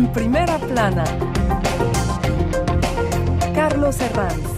En 0.00 0.10
primera 0.14 0.58
plana, 0.58 1.04
Carlos 3.54 4.00
Herranz. 4.00 4.49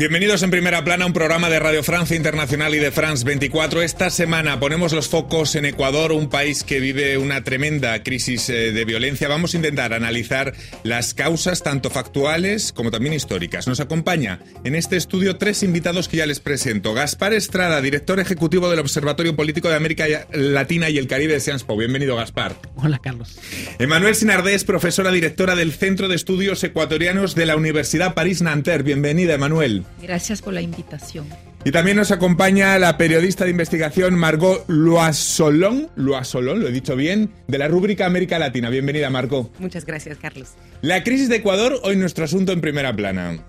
Bienvenidos 0.00 0.42
en 0.42 0.50
Primera 0.50 0.82
Plana, 0.82 1.04
un 1.04 1.12
programa 1.12 1.50
de 1.50 1.58
Radio 1.58 1.82
Francia 1.82 2.16
Internacional 2.16 2.74
y 2.74 2.78
de 2.78 2.90
France 2.90 3.22
24. 3.22 3.82
Esta 3.82 4.08
semana 4.08 4.58
ponemos 4.58 4.94
los 4.94 5.10
focos 5.10 5.54
en 5.56 5.66
Ecuador, 5.66 6.12
un 6.12 6.30
país 6.30 6.64
que 6.64 6.80
vive 6.80 7.18
una 7.18 7.44
tremenda 7.44 8.02
crisis 8.02 8.48
eh, 8.48 8.72
de 8.72 8.84
violencia. 8.86 9.28
Vamos 9.28 9.52
a 9.52 9.58
intentar 9.58 9.92
analizar 9.92 10.54
las 10.84 11.12
causas 11.12 11.62
tanto 11.62 11.90
factuales 11.90 12.72
como 12.72 12.90
también 12.90 13.12
históricas. 13.12 13.68
Nos 13.68 13.78
acompaña 13.80 14.40
en 14.64 14.74
este 14.74 14.96
estudio 14.96 15.36
tres 15.36 15.62
invitados 15.62 16.08
que 16.08 16.16
ya 16.16 16.24
les 16.24 16.40
presento. 16.40 16.94
Gaspar 16.94 17.34
Estrada, 17.34 17.82
director 17.82 18.20
ejecutivo 18.20 18.70
del 18.70 18.78
Observatorio 18.78 19.36
Político 19.36 19.68
de 19.68 19.76
América 19.76 20.06
Latina 20.32 20.88
y 20.88 20.96
el 20.96 21.08
Caribe 21.08 21.34
de 21.34 21.40
Sciences 21.40 21.66
Bienvenido, 21.76 22.16
Gaspar. 22.16 22.56
Hola, 22.76 23.00
Carlos. 23.02 23.38
Emanuel 23.78 24.14
Sinardés, 24.14 24.64
profesora 24.64 25.12
directora 25.12 25.56
del 25.56 25.72
Centro 25.72 26.08
de 26.08 26.16
Estudios 26.16 26.64
Ecuatorianos 26.64 27.34
de 27.34 27.44
la 27.44 27.56
Universidad 27.56 28.14
París-Nanterre. 28.14 28.82
Bienvenida, 28.82 29.34
Emanuel. 29.34 29.84
Gracias 30.02 30.42
por 30.42 30.54
la 30.54 30.62
invitación. 30.62 31.26
Y 31.62 31.72
también 31.72 31.98
nos 31.98 32.10
acompaña 32.10 32.78
la 32.78 32.96
periodista 32.96 33.44
de 33.44 33.50
investigación 33.50 34.14
Margot 34.14 34.64
Loasolón, 34.66 35.90
Loasolón, 35.94 36.60
lo 36.60 36.68
he 36.68 36.72
dicho 36.72 36.96
bien, 36.96 37.30
de 37.48 37.58
la 37.58 37.68
rúbrica 37.68 38.06
América 38.06 38.38
Latina. 38.38 38.70
Bienvenida, 38.70 39.10
Margot. 39.10 39.52
Muchas 39.58 39.84
gracias, 39.84 40.16
Carlos. 40.16 40.54
La 40.80 41.04
crisis 41.04 41.28
de 41.28 41.36
Ecuador, 41.36 41.78
hoy 41.82 41.96
nuestro 41.96 42.24
asunto 42.24 42.52
en 42.52 42.62
primera 42.62 42.96
plana. 42.96 43.44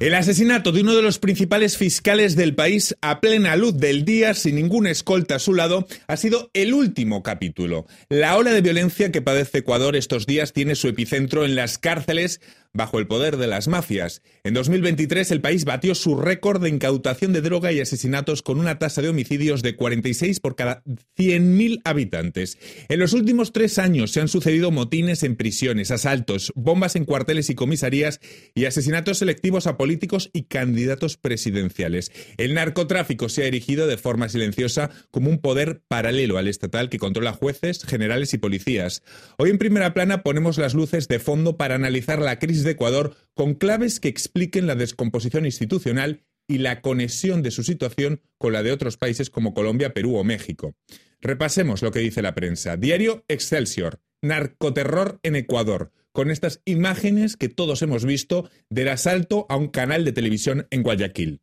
El 0.00 0.14
asesinato 0.14 0.70
de 0.70 0.82
uno 0.82 0.94
de 0.94 1.02
los 1.02 1.18
principales 1.18 1.76
fiscales 1.76 2.36
del 2.36 2.54
país 2.54 2.96
a 3.00 3.20
plena 3.20 3.56
luz 3.56 3.76
del 3.78 4.04
día, 4.04 4.32
sin 4.34 4.54
ninguna 4.54 4.92
escolta 4.92 5.34
a 5.34 5.38
su 5.40 5.54
lado, 5.54 5.88
ha 6.06 6.16
sido 6.16 6.52
el 6.54 6.72
último 6.72 7.24
capítulo. 7.24 7.84
La 8.08 8.36
ola 8.36 8.52
de 8.52 8.60
violencia 8.60 9.10
que 9.10 9.22
padece 9.22 9.58
Ecuador 9.58 9.96
estos 9.96 10.24
días 10.24 10.52
tiene 10.52 10.76
su 10.76 10.86
epicentro 10.86 11.44
en 11.44 11.56
las 11.56 11.78
cárceles 11.78 12.40
bajo 12.72 12.98
el 12.98 13.06
poder 13.06 13.36
de 13.36 13.46
las 13.46 13.68
mafias. 13.68 14.22
En 14.44 14.54
2023 14.54 15.30
el 15.30 15.40
país 15.40 15.64
batió 15.64 15.94
su 15.94 16.16
récord 16.16 16.62
de 16.62 16.68
incautación 16.68 17.32
de 17.32 17.40
droga 17.40 17.72
y 17.72 17.80
asesinatos 17.80 18.42
con 18.42 18.60
una 18.60 18.78
tasa 18.78 19.02
de 19.02 19.08
homicidios 19.08 19.62
de 19.62 19.76
46 19.76 20.40
por 20.40 20.56
cada 20.56 20.82
100.000 21.16 21.80
habitantes. 21.84 22.58
En 22.88 23.00
los 23.00 23.12
últimos 23.12 23.52
tres 23.52 23.78
años 23.78 24.12
se 24.12 24.20
han 24.20 24.28
sucedido 24.28 24.70
motines 24.70 25.22
en 25.22 25.36
prisiones, 25.36 25.90
asaltos, 25.90 26.52
bombas 26.54 26.96
en 26.96 27.04
cuarteles 27.04 27.50
y 27.50 27.54
comisarías 27.54 28.20
y 28.54 28.66
asesinatos 28.66 29.18
selectivos 29.18 29.66
a 29.66 29.76
políticos 29.76 30.30
y 30.32 30.44
candidatos 30.44 31.16
presidenciales. 31.16 32.12
El 32.36 32.54
narcotráfico 32.54 33.28
se 33.28 33.42
ha 33.42 33.46
erigido 33.46 33.86
de 33.86 33.96
forma 33.96 34.28
silenciosa 34.28 34.90
como 35.10 35.30
un 35.30 35.38
poder 35.38 35.82
paralelo 35.88 36.38
al 36.38 36.48
estatal 36.48 36.88
que 36.88 36.98
controla 36.98 37.32
jueces, 37.32 37.84
generales 37.84 38.34
y 38.34 38.38
policías. 38.38 39.02
Hoy 39.38 39.50
en 39.50 39.58
primera 39.58 39.94
plana 39.94 40.22
ponemos 40.22 40.58
las 40.58 40.74
luces 40.74 41.08
de 41.08 41.18
fondo 41.18 41.56
para 41.56 41.74
analizar 41.74 42.20
la 42.20 42.38
crisis 42.38 42.57
de 42.64 42.72
Ecuador 42.72 43.16
con 43.34 43.54
claves 43.54 44.00
que 44.00 44.08
expliquen 44.08 44.66
la 44.66 44.74
descomposición 44.74 45.46
institucional 45.46 46.24
y 46.48 46.58
la 46.58 46.80
conexión 46.80 47.42
de 47.42 47.50
su 47.50 47.62
situación 47.62 48.22
con 48.38 48.52
la 48.52 48.62
de 48.62 48.72
otros 48.72 48.96
países 48.96 49.30
como 49.30 49.54
Colombia, 49.54 49.92
Perú 49.92 50.16
o 50.16 50.24
México. 50.24 50.74
Repasemos 51.20 51.82
lo 51.82 51.90
que 51.90 52.00
dice 52.00 52.22
la 52.22 52.34
prensa. 52.34 52.76
Diario 52.76 53.24
Excelsior. 53.28 54.00
Narcoterror 54.20 55.20
en 55.22 55.36
Ecuador, 55.36 55.92
con 56.10 56.32
estas 56.32 56.60
imágenes 56.64 57.36
que 57.36 57.48
todos 57.48 57.82
hemos 57.82 58.04
visto 58.04 58.50
del 58.68 58.88
asalto 58.88 59.46
a 59.48 59.56
un 59.56 59.68
canal 59.68 60.04
de 60.04 60.10
televisión 60.10 60.66
en 60.70 60.82
Guayaquil. 60.82 61.40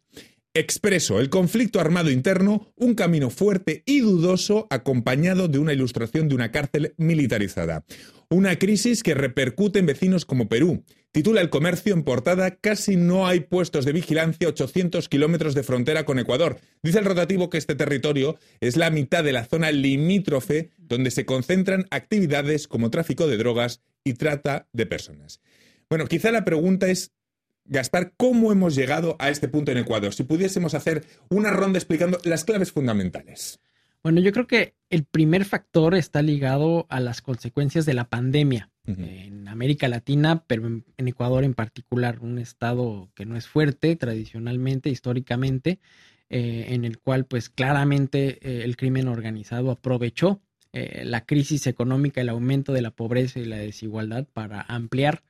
Expreso, 0.53 1.19
el 1.19 1.29
conflicto 1.29 1.79
armado 1.79 2.09
interno, 2.09 2.73
un 2.75 2.95
camino 2.95 3.29
fuerte 3.29 3.83
y 3.85 3.99
dudoso 3.99 4.67
acompañado 4.69 5.47
de 5.47 5.59
una 5.59 5.73
ilustración 5.73 6.29
de 6.29 6.35
una 6.35 6.51
cárcel 6.51 6.93
militarizada. 6.97 7.85
Una 8.29 8.57
crisis 8.57 9.03
que 9.03 9.13
repercute 9.13 9.79
en 9.79 9.85
vecinos 9.85 10.25
como 10.25 10.47
Perú, 10.47 10.83
Titula 11.15 11.39
El 11.39 11.49
Comercio 11.49 11.93
en 11.93 12.03
portada, 12.03 12.57
casi 12.57 12.97
no 12.97 13.25
hay 13.25 13.39
puestos 13.39 13.85
de 13.85 13.93
vigilancia 13.93 14.49
800 14.49 15.07
kilómetros 15.07 15.55
de 15.55 15.63
frontera 15.63 16.03
con 16.03 16.19
Ecuador. 16.19 16.59
Dice 16.83 16.99
el 16.99 17.05
rotativo 17.05 17.49
que 17.49 17.57
este 17.57 17.73
territorio 17.73 18.37
es 18.59 18.75
la 18.75 18.89
mitad 18.89 19.23
de 19.23 19.31
la 19.31 19.45
zona 19.45 19.71
limítrofe 19.71 20.71
donde 20.77 21.11
se 21.11 21.25
concentran 21.25 21.85
actividades 21.89 22.67
como 22.67 22.89
tráfico 22.89 23.27
de 23.27 23.37
drogas 23.37 23.81
y 24.03 24.15
trata 24.15 24.67
de 24.73 24.87
personas. 24.87 25.39
Bueno, 25.89 26.05
quizá 26.07 26.31
la 26.31 26.43
pregunta 26.43 26.89
es, 26.89 27.13
Gaspar, 27.63 28.11
¿cómo 28.17 28.51
hemos 28.51 28.75
llegado 28.75 29.15
a 29.17 29.29
este 29.29 29.47
punto 29.47 29.71
en 29.71 29.77
Ecuador? 29.77 30.13
Si 30.13 30.23
pudiésemos 30.23 30.73
hacer 30.73 31.05
una 31.29 31.49
ronda 31.49 31.79
explicando 31.79 32.17
las 32.25 32.43
claves 32.43 32.73
fundamentales. 32.73 33.61
Bueno, 34.05 34.21
yo 34.21 34.31
creo 34.33 34.45
que 34.45 34.75
el 34.91 35.03
primer 35.03 35.45
factor 35.45 35.95
está 35.95 36.21
ligado 36.21 36.85
a 36.89 36.99
las 36.99 37.23
consecuencias 37.23 37.87
de 37.87 37.95
la 37.95 38.07
pandemia 38.07 38.69
en 38.85 39.47
América 39.47 39.87
Latina, 39.87 40.43
pero 40.45 40.67
en, 40.67 41.07
Ecuador 41.07 41.43
en 41.43 41.55
particular, 41.55 42.19
un 42.21 42.37
estado 42.37 43.09
que 43.15 43.25
no 43.25 43.35
es 43.35 43.47
fuerte 43.47 43.95
tradicionalmente, 43.95 44.91
históricamente, 44.91 45.79
eh, 46.29 46.67
en 46.69 46.85
el 46.85 46.99
cual 46.99 47.25
pues 47.25 47.49
claramente 47.49 48.37
eh, 48.47 48.63
el 48.63 48.77
crimen 48.77 49.07
organizado 49.07 49.71
aprovechó 49.71 50.39
eh, 50.71 51.01
la 51.03 51.25
crisis 51.25 51.65
económica, 51.65 52.21
el 52.21 52.29
aumento 52.29 52.73
de 52.73 52.83
la 52.83 52.91
pobreza 52.91 53.39
y 53.39 53.45
la 53.45 53.57
desigualdad 53.57 54.27
para 54.31 54.61
ampliar 54.61 55.23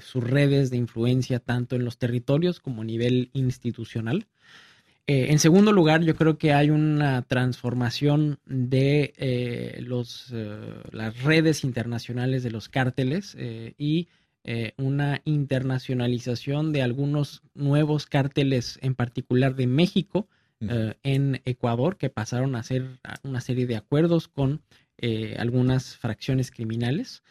sus 0.00 0.22
redes 0.22 0.70
de 0.70 0.76
influencia 0.76 1.40
tanto 1.40 1.74
en 1.74 1.84
los 1.84 1.98
territorios 1.98 2.60
como 2.60 2.82
a 2.82 2.84
nivel 2.84 3.30
institucional. 3.32 4.28
Eh, 5.08 5.26
en 5.30 5.40
segundo 5.40 5.72
lugar, 5.72 6.02
yo 6.02 6.14
creo 6.14 6.38
que 6.38 6.52
hay 6.52 6.70
una 6.70 7.22
transformación 7.22 8.38
de 8.46 9.12
eh, 9.16 9.80
los, 9.82 10.30
eh, 10.32 10.58
las 10.92 11.20
redes 11.22 11.64
internacionales 11.64 12.44
de 12.44 12.50
los 12.50 12.68
cárteles 12.68 13.36
y 13.78 14.08
una 14.76 15.22
internacionalización 15.24 16.72
de 16.72 16.82
algunos 16.82 17.42
nuevos 17.54 18.06
cárteles, 18.06 18.76
en 18.82 18.96
particular 18.96 19.54
de 19.54 19.68
México, 19.68 20.26
en 20.58 21.40
Ecuador, 21.44 21.96
que 21.96 22.10
pasaron 22.10 22.56
a 22.56 22.58
hacer 22.58 22.98
una 23.22 23.40
serie 23.40 23.68
de 23.68 23.76
acuerdos 23.76 24.26
con 24.26 24.62
algunas 25.38 25.96
fracciones 25.96 26.50
criminales. 26.50 27.22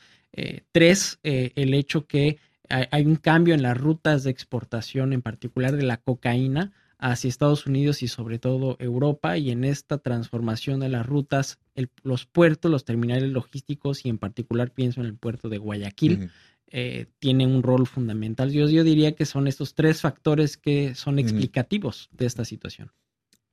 tres, 0.71 1.19
el 1.23 1.73
hecho 1.73 2.07
que 2.07 2.37
hay 2.69 3.05
un 3.05 3.17
cambio 3.17 3.55
en 3.55 3.63
las 3.63 3.77
rutas 3.77 4.23
de 4.23 4.31
exportación, 4.31 5.11
en 5.11 5.21
particular 5.21 5.75
de 5.75 5.83
la 5.83 5.97
cocaína, 5.97 6.71
hacia 7.01 7.27
Estados 7.27 7.65
Unidos 7.65 8.03
y 8.03 8.07
sobre 8.07 8.37
todo 8.39 8.77
Europa 8.79 9.37
y 9.37 9.49
en 9.49 9.63
esta 9.63 9.97
transformación 9.97 10.79
de 10.79 10.89
las 10.89 11.05
rutas, 11.05 11.59
los 12.03 12.27
puertos, 12.27 12.69
los 12.69 12.85
terminales 12.85 13.29
logísticos 13.29 14.05
y 14.05 14.09
en 14.09 14.19
particular 14.19 14.71
pienso 14.71 15.01
en 15.01 15.07
el 15.07 15.15
puerto 15.15 15.49
de 15.49 15.57
Guayaquil, 15.57 16.29
eh, 16.67 17.07
tienen 17.17 17.49
un 17.49 17.63
rol 17.63 17.87
fundamental. 17.87 18.51
Yo, 18.51 18.69
yo 18.69 18.83
diría 18.83 19.13
que 19.13 19.25
son 19.25 19.47
estos 19.47 19.73
tres 19.73 19.99
factores 19.99 20.57
que 20.57 20.93
son 20.93 21.17
explicativos 21.17 22.07
de 22.11 22.27
esta 22.27 22.45
situación. 22.45 22.91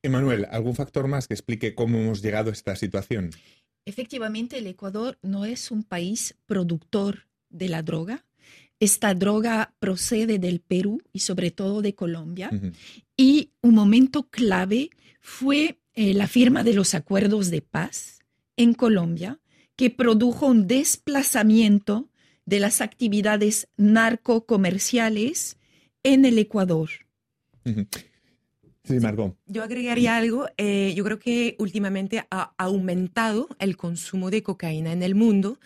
Emanuel, 0.02 0.46
¿algún 0.50 0.74
factor 0.74 1.08
más 1.08 1.26
que 1.26 1.34
explique 1.34 1.74
cómo 1.74 1.98
hemos 1.98 2.22
llegado 2.22 2.50
a 2.50 2.52
esta 2.52 2.76
situación? 2.76 3.30
Efectivamente, 3.86 4.58
el 4.58 4.66
Ecuador 4.66 5.18
no 5.22 5.46
es 5.46 5.70
un 5.70 5.82
país 5.82 6.36
productor 6.44 7.26
de 7.48 7.70
la 7.70 7.82
droga, 7.82 8.26
esta 8.80 9.14
droga 9.14 9.74
procede 9.78 10.38
del 10.38 10.60
Perú 10.60 11.02
y 11.12 11.20
sobre 11.20 11.50
todo 11.50 11.82
de 11.82 11.94
Colombia. 11.94 12.50
Y 13.16 13.50
un 13.60 13.74
momento 13.74 14.28
clave 14.28 14.90
fue 15.20 15.80
eh, 15.94 16.14
la 16.14 16.26
firma 16.26 16.62
de 16.62 16.74
los 16.74 16.94
acuerdos 16.94 17.50
de 17.50 17.62
paz 17.62 18.20
en 18.56 18.74
Colombia, 18.74 19.40
que 19.76 19.90
produjo 19.90 20.46
un 20.46 20.66
desplazamiento 20.66 22.08
de 22.44 22.60
las 22.60 22.80
actividades 22.80 23.68
narcocomerciales 23.76 25.58
en 26.02 26.24
el 26.24 26.38
Ecuador. 26.38 26.88
Sí, 28.84 29.00
Margot. 29.00 29.36
Yo 29.46 29.62
agregaría 29.62 30.16
algo. 30.16 30.46
Eh, 30.56 30.94
yo 30.96 31.04
creo 31.04 31.18
que 31.18 31.56
últimamente 31.58 32.26
ha 32.30 32.54
aumentado 32.56 33.48
el 33.58 33.76
consumo 33.76 34.30
de 34.30 34.42
cocaína 34.42 34.92
en 34.92 35.02
el 35.02 35.14
mundo 35.14 35.60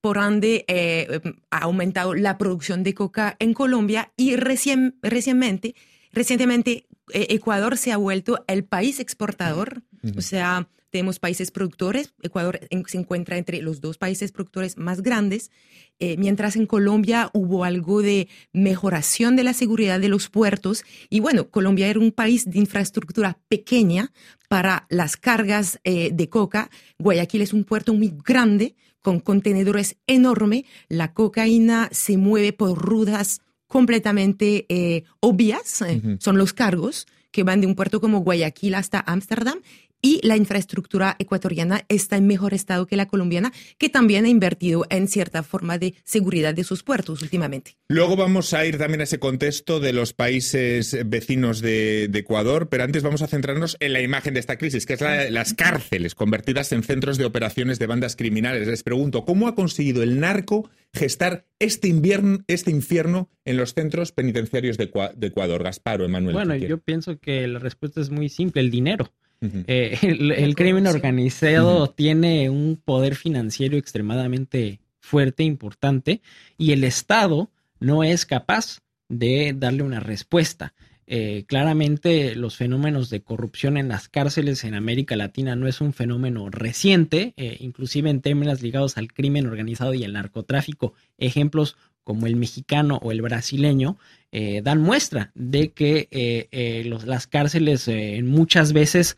por 0.00 0.18
ende 0.18 0.64
eh, 0.68 1.20
ha 1.50 1.58
aumentado 1.58 2.14
la 2.14 2.38
producción 2.38 2.82
de 2.82 2.94
coca 2.94 3.36
en 3.38 3.54
Colombia 3.54 4.12
y 4.16 4.36
recientemente, 4.36 5.74
recientemente 6.12 6.86
eh, 7.12 7.26
Ecuador 7.30 7.76
se 7.76 7.92
ha 7.92 7.96
vuelto 7.96 8.44
el 8.46 8.64
país 8.64 9.00
exportador, 9.00 9.82
o 10.16 10.20
sea, 10.20 10.68
tenemos 10.90 11.18
países 11.18 11.50
productores, 11.50 12.14
Ecuador 12.22 12.60
se 12.86 12.98
encuentra 12.98 13.36
entre 13.36 13.60
los 13.60 13.80
dos 13.80 13.98
países 13.98 14.30
productores 14.30 14.76
más 14.76 15.02
grandes, 15.02 15.50
eh, 15.98 16.16
mientras 16.16 16.54
en 16.54 16.66
Colombia 16.66 17.30
hubo 17.32 17.64
algo 17.64 18.00
de 18.00 18.28
mejoración 18.52 19.34
de 19.34 19.42
la 19.42 19.52
seguridad 19.52 19.98
de 19.98 20.08
los 20.08 20.28
puertos. 20.28 20.84
Y 21.10 21.18
bueno, 21.18 21.50
Colombia 21.50 21.88
era 21.88 21.98
un 21.98 22.12
país 22.12 22.48
de 22.48 22.60
infraestructura 22.60 23.38
pequeña 23.48 24.12
para 24.48 24.86
las 24.88 25.16
cargas 25.16 25.80
de 25.82 26.28
coca, 26.28 26.70
Guayaquil 27.00 27.42
es 27.42 27.52
un 27.52 27.64
puerto 27.64 27.92
muy 27.92 28.14
grande, 28.24 28.76
con 29.06 29.20
contenedores 29.20 29.98
enormes. 30.08 30.64
La 30.88 31.14
cocaína 31.14 31.88
se 31.92 32.16
mueve 32.18 32.52
por 32.52 32.76
rutas 32.76 33.40
completamente 33.68 34.66
eh, 34.68 35.04
obvias, 35.20 35.80
eh, 35.82 36.16
son 36.18 36.38
los 36.38 36.52
cargos 36.52 37.06
que 37.30 37.44
van 37.44 37.60
de 37.60 37.68
un 37.68 37.76
puerto 37.76 38.00
como 38.00 38.18
Guayaquil 38.18 38.74
hasta 38.74 39.04
Ámsterdam 39.06 39.60
y 40.02 40.20
la 40.26 40.36
infraestructura 40.36 41.16
ecuatoriana 41.18 41.84
está 41.88 42.16
en 42.16 42.26
mejor 42.26 42.54
estado 42.54 42.86
que 42.86 42.96
la 42.96 43.06
colombiana, 43.06 43.52
que 43.78 43.88
también 43.88 44.24
ha 44.24 44.28
invertido 44.28 44.84
en 44.90 45.08
cierta 45.08 45.42
forma 45.42 45.78
de 45.78 45.94
seguridad 46.04 46.54
de 46.54 46.64
sus 46.64 46.82
puertos 46.82 47.22
últimamente. 47.22 47.76
Luego 47.88 48.16
vamos 48.16 48.52
a 48.52 48.64
ir 48.66 48.78
también 48.78 49.00
a 49.00 49.04
ese 49.04 49.18
contexto 49.18 49.80
de 49.80 49.92
los 49.92 50.12
países 50.12 50.96
vecinos 51.06 51.60
de, 51.60 52.10
Ecuador, 52.16 52.68
pero 52.70 52.82
antes 52.82 53.02
vamos 53.02 53.20
a 53.20 53.26
centrarnos 53.26 53.76
en 53.78 53.92
la 53.92 54.00
imagen 54.00 54.34
de 54.34 54.40
esta 54.40 54.56
crisis, 54.56 54.86
que 54.86 54.94
es 54.94 55.00
la, 55.02 55.30
las 55.30 55.52
cárceles 55.52 56.14
convertidas 56.14 56.72
en 56.72 56.82
centros 56.82 57.18
de 57.18 57.26
operaciones 57.26 57.78
de 57.78 57.86
bandas 57.86 58.16
criminales. 58.16 58.66
Les 58.66 58.82
pregunto, 58.82 59.24
¿cómo 59.24 59.48
ha 59.48 59.54
conseguido 59.54 60.02
el 60.02 60.18
narco 60.18 60.70
gestar 60.92 61.44
este, 61.58 61.88
invierno, 61.88 62.38
este 62.46 62.70
infierno 62.70 63.28
en 63.44 63.56
los 63.56 63.74
centros 63.74 64.12
penitenciarios 64.12 64.76
de, 64.78 64.84
Ecuador? 65.20 65.62
Gasparo, 65.62 66.04
Emanuel. 66.04 66.34
Bueno, 66.34 66.56
yo 66.56 66.78
pienso 66.78 67.18
que 67.18 67.46
la 67.46 67.58
respuesta 67.58 68.00
es 68.00 68.10
muy 68.10 68.28
simple, 68.28 68.62
el 68.62 68.70
dinero. 68.70 69.12
Eh, 69.40 69.98
el, 70.38 70.54
crimen 70.54 70.86
organizado 70.86 71.88
tiene 71.90 72.50
un 72.50 72.80
poder 72.82 73.14
financiero 73.14 73.76
extremadamente 73.76 74.80
fuerte, 75.00 75.44
importante, 75.44 76.20
y 76.58 76.72
el 76.72 76.84
Estado 76.84 77.50
no 77.78 78.04
es 78.04 78.26
capaz 78.26 78.80
de 79.08 79.54
darle 79.56 79.82
una 79.82 80.00
respuesta. 80.00 80.74
Eh, 81.08 81.44
claramente 81.46 82.34
los 82.34 82.56
fenómenos 82.56 83.10
de 83.10 83.22
corrupción 83.22 83.76
en 83.76 83.86
las 83.86 84.08
cárceles 84.08 84.64
en 84.64 84.74
América 84.74 85.14
Latina 85.14 85.54
no 85.54 85.68
es 85.68 85.80
un 85.80 85.92
fenómeno 85.92 86.50
reciente, 86.50 87.32
eh, 87.36 87.58
inclusive 87.60 88.10
en 88.10 88.20
términos 88.20 88.60
ligados 88.60 88.96
al 88.96 89.12
crimen 89.12 89.46
organizado 89.46 89.94
y 89.94 90.02
el 90.02 90.14
narcotráfico, 90.14 90.94
ejemplos 91.16 91.76
como 92.06 92.28
el 92.28 92.36
mexicano 92.36 93.00
o 93.02 93.10
el 93.10 93.20
brasileño, 93.20 93.98
eh, 94.30 94.60
dan 94.62 94.80
muestra 94.80 95.32
de 95.34 95.72
que 95.72 96.06
eh, 96.12 96.46
eh, 96.52 96.88
las 97.04 97.26
cárceles 97.26 97.90
muchas 98.22 98.72
veces 98.72 99.16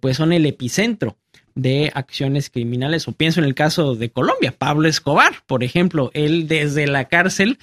pues 0.00 0.18
son 0.18 0.34
el 0.34 0.44
epicentro 0.44 1.16
de 1.54 1.90
acciones 1.94 2.50
criminales 2.50 3.08
o 3.08 3.12
pienso 3.12 3.40
en 3.40 3.46
el 3.46 3.54
caso 3.54 3.94
de 3.94 4.10
Colombia, 4.10 4.54
Pablo 4.56 4.88
Escobar, 4.88 5.32
por 5.46 5.64
ejemplo, 5.64 6.10
él 6.12 6.46
desde 6.46 6.86
la 6.86 7.06
cárcel 7.06 7.58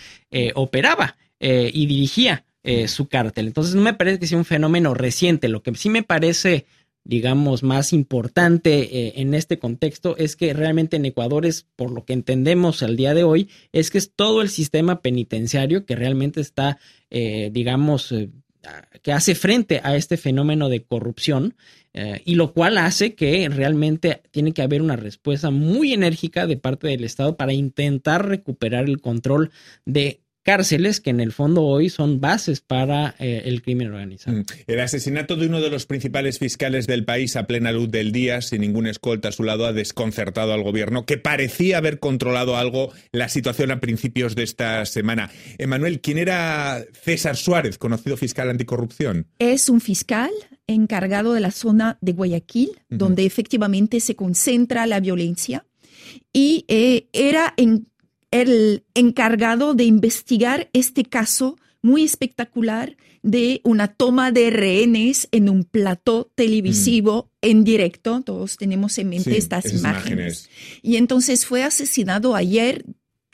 operaba 0.56 1.16
y 1.40 1.86
dirigía 1.86 2.44
su 2.88 3.08
cártel. 3.08 3.48
Entonces 3.48 3.76
no 3.76 3.84
me 3.84 3.94
parece 3.94 4.18
que 4.18 4.26
sea 4.26 4.40
un 4.40 4.46
fenómeno 4.46 4.96
reciente, 4.96 5.48
lo 5.48 5.62
que 5.62 5.76
sí 5.76 5.90
me 5.90 6.02
parece 6.02 6.66
digamos, 7.08 7.64
más 7.64 7.94
importante 7.94 8.80
eh, 8.80 9.14
en 9.16 9.34
este 9.34 9.60
contexto 9.60 10.18
es 10.18 10.36
que 10.36 10.54
realmente 10.54 10.98
en 10.98 11.06
Ecuador 11.06 11.46
es, 11.46 11.66
por 11.78 11.90
lo 11.90 12.04
que 12.04 12.12
entendemos 12.12 12.84
al 12.84 12.98
día 12.98 13.14
de 13.14 13.24
hoy, 13.24 13.50
es 13.72 13.90
que 13.90 13.98
es 13.98 14.12
todo 14.14 14.42
el 14.42 14.50
sistema 14.50 15.02
penitenciario 15.02 15.86
que 15.86 15.96
realmente 15.96 16.42
está, 16.42 16.80
eh, 17.10 17.50
digamos, 17.54 18.12
eh, 18.12 18.30
que 19.02 19.14
hace 19.14 19.36
frente 19.36 19.80
a 19.86 19.96
este 19.96 20.18
fenómeno 20.18 20.68
de 20.68 20.84
corrupción 20.84 21.56
y 22.26 22.36
lo 22.36 22.54
cual 22.54 22.78
hace 22.78 23.16
que 23.16 23.50
realmente 23.50 24.22
tiene 24.30 24.52
que 24.52 24.62
haber 24.62 24.84
una 24.84 24.98
respuesta 24.98 25.50
muy 25.50 25.94
enérgica 25.94 26.46
de 26.46 26.58
parte 26.58 26.88
del 26.88 27.04
Estado 27.04 27.38
para 27.38 27.54
intentar 27.54 28.28
recuperar 28.28 28.86
el 28.86 29.02
control 29.02 29.50
de 29.86 30.22
cárceles 30.48 31.02
que 31.02 31.10
en 31.10 31.20
el 31.20 31.34
fondo 31.34 31.64
hoy 31.64 31.90
son 31.90 32.22
bases 32.22 32.62
para 32.62 33.16
eh, 33.20 33.42
el 33.44 33.62
crimen 33.62 33.88
organizado. 33.88 34.38
Mm. 34.38 34.46
El 34.68 34.80
asesinato 34.80 35.36
de 35.36 35.48
uno 35.48 35.60
de 35.60 35.70
los 35.70 35.86
principales 35.86 36.40
fiscales 36.40 36.88
del 36.88 37.04
país 37.04 37.36
a 37.36 37.48
plena 37.48 37.74
luz 37.74 37.92
del 37.92 38.14
día, 38.14 38.42
sin 38.42 38.62
ninguna 38.62 38.90
escolta 38.90 39.28
a 39.28 39.32
su 39.34 39.44
lado, 39.44 39.66
ha 39.66 39.74
desconcertado 39.74 40.54
al 40.54 40.64
gobierno, 40.64 41.06
que 41.06 41.18
parecía 41.18 41.80
haber 41.80 42.00
controlado 42.00 42.56
algo 42.56 42.94
la 43.12 43.28
situación 43.28 43.72
a 43.72 43.82
principios 43.82 44.36
de 44.36 44.44
esta 44.44 44.86
semana. 44.86 45.32
Emanuel, 45.58 46.00
¿quién 46.00 46.18
era 46.18 46.82
César 46.94 47.36
Suárez, 47.36 47.78
conocido 47.78 48.16
fiscal 48.16 48.50
anticorrupción? 48.50 49.28
Es 49.40 49.68
un 49.68 49.82
fiscal 49.82 50.32
encargado 50.66 51.34
de 51.34 51.42
la 51.42 51.52
zona 51.52 51.98
de 52.00 52.14
Guayaquil, 52.14 52.70
donde 52.88 53.26
efectivamente 53.26 54.00
se 54.00 54.16
concentra 54.16 54.88
la 54.88 55.02
violencia, 55.02 55.66
y 56.32 56.64
eh, 56.70 57.10
era 57.12 57.54
en 57.58 57.88
el 58.32 58.84
encargado 58.94 59.74
de 59.74 59.86
investigar 59.86 60.70
este 60.74 61.04
caso 61.04 61.58
muy 61.82 62.04
espectacular 62.04 62.98
de 63.24 63.62
una 63.64 63.88
toma 63.88 64.32
de 64.32 64.50
rehenes 64.50 65.28
en 65.32 65.50
un 65.50 65.64
plató 65.64 66.32
televisivo 66.36 67.32
mm. 67.42 67.48
en 67.48 67.64
directo. 67.64 68.22
Todos 68.22 68.58
tenemos 68.58 68.98
en 68.98 69.10
mente 69.10 69.38
estas 69.38 69.74
imágenes. 69.74 70.50
Y 70.82 70.98
entonces 70.98 71.46
fue 71.46 71.64
asesinado 71.64 72.36
ayer 72.36 72.86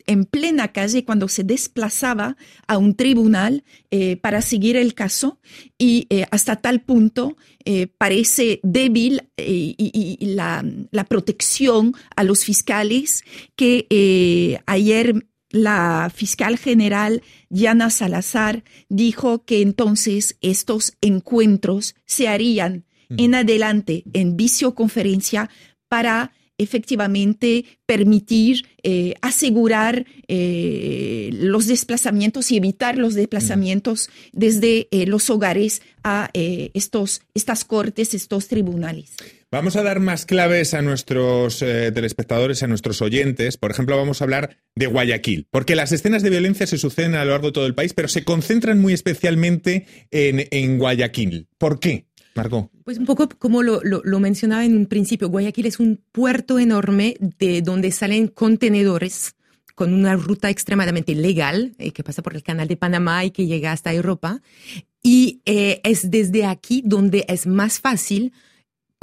en 0.07 0.25
plena 0.25 0.69
calle 0.69 1.05
cuando 1.05 1.27
se 1.27 1.43
desplazaba 1.43 2.37
a 2.67 2.77
un 2.77 2.95
tribunal 2.95 3.63
eh, 3.91 4.17
para 4.17 4.41
seguir 4.41 4.75
el 4.75 4.93
caso 4.93 5.39
y 5.77 6.07
eh, 6.09 6.25
hasta 6.31 6.57
tal 6.57 6.81
punto 6.81 7.37
eh, 7.65 7.87
parece 7.87 8.59
débil 8.63 9.29
y, 9.37 10.17
la, 10.35 10.65
la, 10.91 11.03
protección 11.05 11.93
a 12.15 12.23
los 12.23 12.43
fiscales 12.43 13.23
que 13.55 14.59
ayer 14.65 15.27
la 15.49 16.11
fiscal 16.13 16.57
general 16.57 17.21
Yana 17.49 17.89
Salazar 17.89 18.63
dijo 18.89 19.45
que 19.45 19.61
entonces 19.61 20.37
estos 20.41 20.97
encuentros 21.01 21.95
se 22.05 22.27
harían 22.27 22.85
en 23.09 23.35
adelante 23.35 24.03
en 24.13 24.35
visioconferencia 24.35 25.49
para 25.87 26.31
efectivamente 26.57 27.65
permitir 27.85 28.65
eh, 28.83 29.15
asegurar 29.21 30.05
eh, 30.27 31.29
los 31.33 31.67
desplazamientos 31.67 32.51
y 32.51 32.57
evitar 32.57 32.97
los 32.97 33.13
desplazamientos 33.13 34.09
desde 34.31 34.87
eh, 34.91 35.05
los 35.05 35.29
hogares 35.29 35.81
a 36.03 36.29
estos, 36.33 37.21
estas 37.33 37.63
cortes, 37.63 38.13
estos 38.13 38.49
tribunales. 38.49 39.15
Vamos 39.51 39.77
a 39.77 39.83
dar 39.83 40.01
más 40.01 40.25
claves 40.25 40.73
a 40.73 40.81
nuestros 40.81 41.59
telespectadores, 41.59 42.61
a 42.61 42.67
nuestros 42.67 43.01
oyentes. 43.01 43.55
Por 43.55 43.71
ejemplo, 43.71 43.95
vamos 43.95 44.19
a 44.19 44.25
hablar 44.25 44.57
de 44.75 44.87
Guayaquil, 44.87 45.47
porque 45.49 45.75
las 45.75 45.93
escenas 45.93 46.21
de 46.21 46.29
violencia 46.29 46.67
se 46.67 46.77
suceden 46.77 47.15
a 47.15 47.23
lo 47.23 47.31
largo 47.31 47.47
de 47.47 47.53
todo 47.53 47.65
el 47.67 47.75
país, 47.75 47.93
pero 47.93 48.09
se 48.09 48.25
concentran 48.25 48.81
muy 48.81 48.91
especialmente 48.91 49.85
en, 50.11 50.45
en 50.51 50.77
Guayaquil. 50.77 51.47
¿Por 51.57 51.79
qué? 51.79 52.07
Pues 52.83 52.97
un 52.97 53.05
poco 53.05 53.29
como 53.29 53.61
lo, 53.63 53.81
lo, 53.83 54.19
mencionaba 54.19 54.65
en 54.65 54.75
un 54.75 54.87
principio, 54.87 55.29
Guayaquil 55.29 55.67
es 55.67 55.79
un 55.79 56.01
puerto 56.11 56.59
enorme 56.59 57.15
de 57.19 57.61
donde 57.61 57.91
salen 57.91 58.27
contenedores 58.27 59.35
con 59.75 59.93
una 59.93 60.15
ruta 60.15 60.49
extremadamente 60.49 61.15
legal 61.15 61.73
eh, 61.77 61.91
que 61.91 62.03
pasa 62.03 62.21
por 62.21 62.35
el 62.35 62.43
canal 62.43 62.67
de 62.67 62.77
Panamá 62.77 63.25
y 63.25 63.31
que 63.31 63.45
llega 63.45 63.71
hasta 63.71 63.93
Europa. 63.93 64.41
Y 65.01 65.41
eh, 65.45 65.81
es 65.83 66.09
desde 66.09 66.45
aquí 66.45 66.81
donde 66.85 67.25
es 67.27 67.45
más 67.45 67.79
fácil 67.79 68.33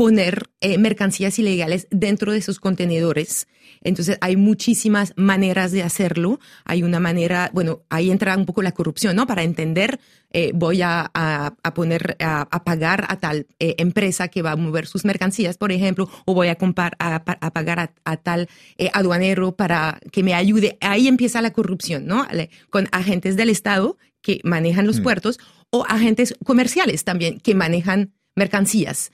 poner 0.00 0.48
eh, 0.62 0.78
mercancías 0.78 1.38
ilegales 1.38 1.86
dentro 1.90 2.32
de 2.32 2.38
esos 2.38 2.58
contenedores. 2.58 3.46
Entonces 3.82 4.16
hay 4.22 4.34
muchísimas 4.34 5.12
maneras 5.14 5.72
de 5.72 5.82
hacerlo. 5.82 6.40
Hay 6.64 6.82
una 6.82 7.00
manera, 7.00 7.50
bueno, 7.52 7.82
ahí 7.90 8.10
entra 8.10 8.34
un 8.34 8.46
poco 8.46 8.62
la 8.62 8.72
corrupción, 8.72 9.14
¿no? 9.14 9.26
Para 9.26 9.42
entender, 9.42 10.00
eh, 10.32 10.52
voy 10.54 10.80
a, 10.80 11.10
a, 11.12 11.74
poner, 11.74 12.16
a, 12.18 12.46
pagar 12.64 13.04
a 13.10 13.18
tal 13.18 13.46
eh, 13.58 13.74
empresa 13.76 14.28
que 14.28 14.40
va 14.40 14.52
a 14.52 14.56
mover 14.56 14.86
sus 14.86 15.04
mercancías, 15.04 15.58
por 15.58 15.70
ejemplo, 15.70 16.08
o 16.24 16.32
voy 16.32 16.48
a, 16.48 16.54
comprar, 16.54 16.96
a, 16.98 17.22
pagar 17.52 17.92
a, 18.02 18.16
tal 18.16 18.48
aduanero 18.94 19.54
para 19.54 20.00
que 20.12 20.22
me 20.22 20.32
ayude. 20.32 20.78
Ahí 20.80 21.08
empieza 21.08 21.42
la 21.42 21.52
corrupción, 21.52 22.06
¿no? 22.06 22.26
Con 22.70 22.88
agentes 22.92 23.36
del 23.36 23.50
Estado 23.50 23.98
que 24.22 24.40
manejan 24.44 24.86
los 24.86 25.00
mm. 25.00 25.02
puertos 25.02 25.38
o 25.68 25.84
agentes 25.86 26.34
comerciales 26.42 27.04
también 27.04 27.38
que 27.38 27.54
manejan 27.54 28.14
mercancías. 28.34 29.12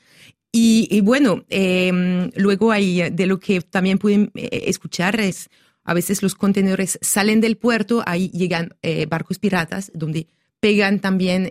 Y, 0.59 1.01
bueno, 1.03 1.45
em, 1.51 2.31
luego 2.35 2.73
hay 2.73 3.03
eh, 3.03 3.11
de 3.11 3.27
lo 3.27 3.39
que 3.39 3.61
también 3.61 3.99
pueden 3.99 4.31
eh, 4.35 4.65
escuchar 4.67 5.21
es 5.21 5.51
a 5.85 5.93
veces 5.93 6.23
los 6.23 6.35
contenedores 6.35 6.99
salen 7.03 7.43
del 7.43 7.59
puerto, 7.59 8.03
ahí 8.07 8.31
llegan 8.31 8.75
eh, 8.83 9.05
barcos 9.07 9.39
piratas 9.39 9.93
donde 9.95 10.29
pegan 10.59 10.99
también 10.99 11.51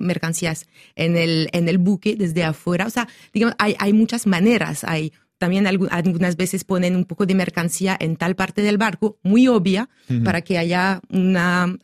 mercancías 0.00 0.66
en 0.96 1.16
el, 1.16 1.50
en 1.52 1.68
el 1.68 1.78
buque 1.78 2.16
desde 2.16 2.42
afuera. 2.42 2.86
O 2.86 2.90
sea, 2.90 3.06
digamos, 3.32 3.54
hay, 3.58 3.76
hay 3.78 3.92
muchas 3.92 4.26
maneras. 4.26 4.82
Hay 4.82 5.12
también 5.38 5.66
algunas 5.66 6.36
veces 6.36 6.64
ponen 6.64 6.96
un 6.96 7.04
poco 7.04 7.26
de 7.26 7.34
mercancía 7.34 7.96
en 8.00 8.16
tal 8.16 8.34
parte 8.34 8.62
del 8.62 8.78
barco, 8.78 9.18
muy 9.22 9.46
obvia, 9.46 9.88
para 10.24 10.40
que 10.40 10.58
haya 10.58 11.00
una, 11.10 11.76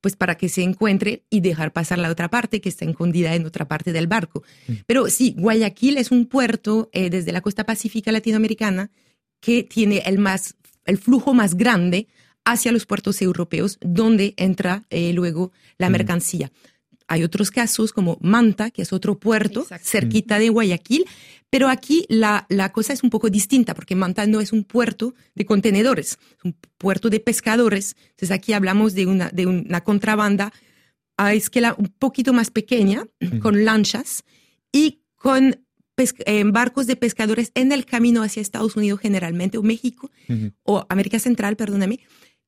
pues 0.00 0.16
para 0.16 0.36
que 0.36 0.48
se 0.48 0.62
encuentre 0.62 1.24
y 1.30 1.40
dejar 1.40 1.72
pasar 1.72 1.98
la 1.98 2.10
otra 2.10 2.28
parte 2.28 2.60
que 2.60 2.68
está 2.68 2.84
escondida 2.84 3.34
en 3.34 3.46
otra 3.46 3.68
parte 3.68 3.92
del 3.92 4.06
barco. 4.06 4.42
Mm. 4.66 4.72
Pero 4.86 5.08
sí, 5.08 5.34
Guayaquil 5.36 5.98
es 5.98 6.10
un 6.10 6.26
puerto 6.26 6.88
eh, 6.92 7.10
desde 7.10 7.32
la 7.32 7.40
costa 7.40 7.64
pacífica 7.64 8.12
latinoamericana 8.12 8.90
que 9.40 9.62
tiene 9.62 10.02
el, 10.06 10.18
más, 10.18 10.56
el 10.84 10.98
flujo 10.98 11.34
más 11.34 11.54
grande 11.54 12.08
hacia 12.44 12.72
los 12.72 12.86
puertos 12.86 13.20
europeos, 13.22 13.78
donde 13.80 14.34
entra 14.36 14.84
eh, 14.90 15.12
luego 15.12 15.52
la 15.78 15.88
mm. 15.88 15.92
mercancía. 15.92 16.52
Hay 17.06 17.24
otros 17.24 17.50
casos 17.50 17.92
como 17.92 18.18
Manta, 18.20 18.70
que 18.70 18.82
es 18.82 18.92
otro 18.92 19.18
puerto 19.18 19.66
cerquita 19.82 20.38
de 20.38 20.48
Guayaquil, 20.48 21.06
pero 21.50 21.68
aquí 21.68 22.06
la, 22.08 22.46
la, 22.48 22.70
cosa 22.72 22.92
es 22.92 23.02
un 23.02 23.10
poco 23.10 23.28
distinta 23.28 23.74
porque 23.74 23.96
Manta 23.96 24.26
no 24.26 24.40
es 24.40 24.52
un 24.52 24.64
puerto 24.64 25.14
de 25.34 25.44
contenedores, 25.44 26.18
es 26.38 26.44
un 26.44 26.56
puerto 26.78 27.10
de 27.10 27.18
pescadores. 27.18 27.96
Entonces 28.10 28.30
aquí 28.30 28.52
hablamos 28.52 28.94
de 28.94 29.06
una, 29.06 29.30
de 29.30 29.46
una 29.46 29.82
contrabanda 29.82 30.52
a 31.16 31.34
escala 31.34 31.74
un 31.76 31.88
poquito 31.88 32.32
más 32.32 32.50
pequeña, 32.50 33.04
con 33.42 33.64
lanchas 33.64 34.24
y 34.72 35.02
con 35.16 35.66
eh, 36.24 36.44
barcos 36.46 36.86
de 36.86 36.96
pescadores 36.96 37.50
en 37.54 37.72
el 37.72 37.84
camino 37.84 38.22
hacia 38.22 38.40
Estados 38.40 38.76
Unidos 38.76 39.00
generalmente, 39.00 39.58
o 39.58 39.62
México, 39.62 40.10
o 40.62 40.86
América 40.88 41.18
Central, 41.18 41.56
perdóname, 41.56 42.00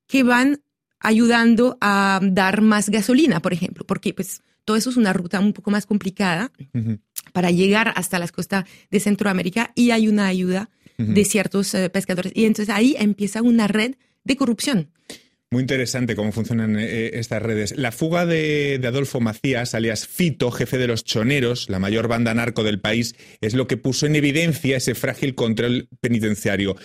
que 0.06 0.22
van 0.22 0.62
ayudando 1.00 1.76
a 1.80 2.20
dar 2.22 2.62
más 2.62 2.88
gasolina, 2.88 3.40
por 3.40 3.52
ejemplo, 3.52 3.84
porque 3.84 4.14
pues 4.14 4.40
todo 4.64 4.76
eso 4.76 4.90
es 4.90 4.96
una 4.96 5.12
ruta 5.12 5.40
un 5.40 5.52
poco 5.52 5.70
más 5.70 5.84
complicada 5.84 6.52
para 7.32 7.50
llegar 7.50 7.92
hasta 7.96 8.18
las 8.18 8.32
costas 8.32 8.64
de 8.90 9.00
Centroamérica 9.00 9.72
y 9.74 9.90
hay 9.90 10.08
una 10.08 10.26
ayuda 10.26 10.70
de 10.98 11.24
ciertos 11.24 11.74
eh, 11.74 11.90
pescadores. 11.90 12.32
Y 12.34 12.44
entonces 12.44 12.72
ahí 12.74 12.94
empieza 12.98 13.42
una 13.42 13.66
red 13.66 13.94
de 14.24 14.36
corrupción. 14.36 14.90
Muy 15.52 15.60
interesante 15.60 16.16
cómo 16.16 16.32
funcionan 16.32 16.78
eh, 16.78 17.10
estas 17.18 17.42
redes. 17.42 17.76
La 17.76 17.92
fuga 17.92 18.24
de, 18.24 18.80
Adolfo 18.82 19.20
Macías, 19.20 19.74
alias 19.74 20.06
Fito, 20.06 20.50
jefe 20.50 20.78
de 20.78 20.86
los 20.86 21.04
choneros, 21.04 21.68
la 21.68 21.78
mayor 21.78 22.08
banda 22.08 22.32
narco 22.32 22.64
del 22.64 22.80
país, 22.80 23.16
es 23.42 23.52
lo 23.52 23.66
que 23.66 23.76
puso 23.76 24.06
en 24.06 24.16
evidencia 24.16 24.78
ese 24.78 24.94
frágil 24.94 25.34
control 25.34 25.88
penitenciario. 26.00 26.76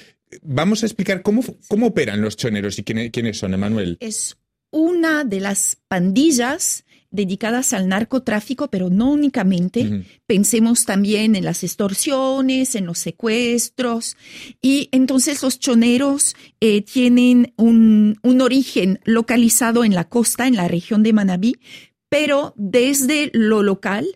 Vamos 0.42 0.84
a 0.84 0.86
explicar 0.86 1.22
cómo, 1.22 1.44
cómo 1.70 1.88
operan 1.88 2.20
los 2.20 2.36
choneros 2.36 2.78
y 2.78 2.84
quiénes, 2.84 3.12
quiénes 3.12 3.38
son, 3.38 3.54
Emanuel. 3.54 3.98
Es 4.02 4.36
una 4.70 5.24
de 5.24 5.40
las 5.40 5.78
pandillas 5.88 6.84
dedicadas 7.12 7.74
al 7.74 7.88
narcotráfico, 7.88 8.70
pero 8.70 8.90
no 8.90 9.12
únicamente. 9.12 10.06
Pensemos 10.26 10.86
también 10.86 11.36
en 11.36 11.46
las 11.46 11.64
extorsiones, 11.64 12.76
en 12.76 12.86
los 12.86 13.00
secuestros. 13.00 14.18
Y 14.62 14.90
entonces 14.92 15.42
los 15.44 15.60
choneros 15.60 16.36
eh, 16.60 16.82
tienen 16.82 17.54
un, 17.58 18.20
un 18.24 18.42
origen 18.42 19.00
localizado 19.06 19.84
en 19.84 19.96
la 19.96 20.10
costa, 20.10 20.48
en 20.48 20.56
la 20.56 20.68
región 20.68 21.04
de 21.04 21.14
Manabí, 21.14 21.56
pero 22.10 22.54
desde 22.58 23.30
lo 23.34 23.64
local 23.64 24.08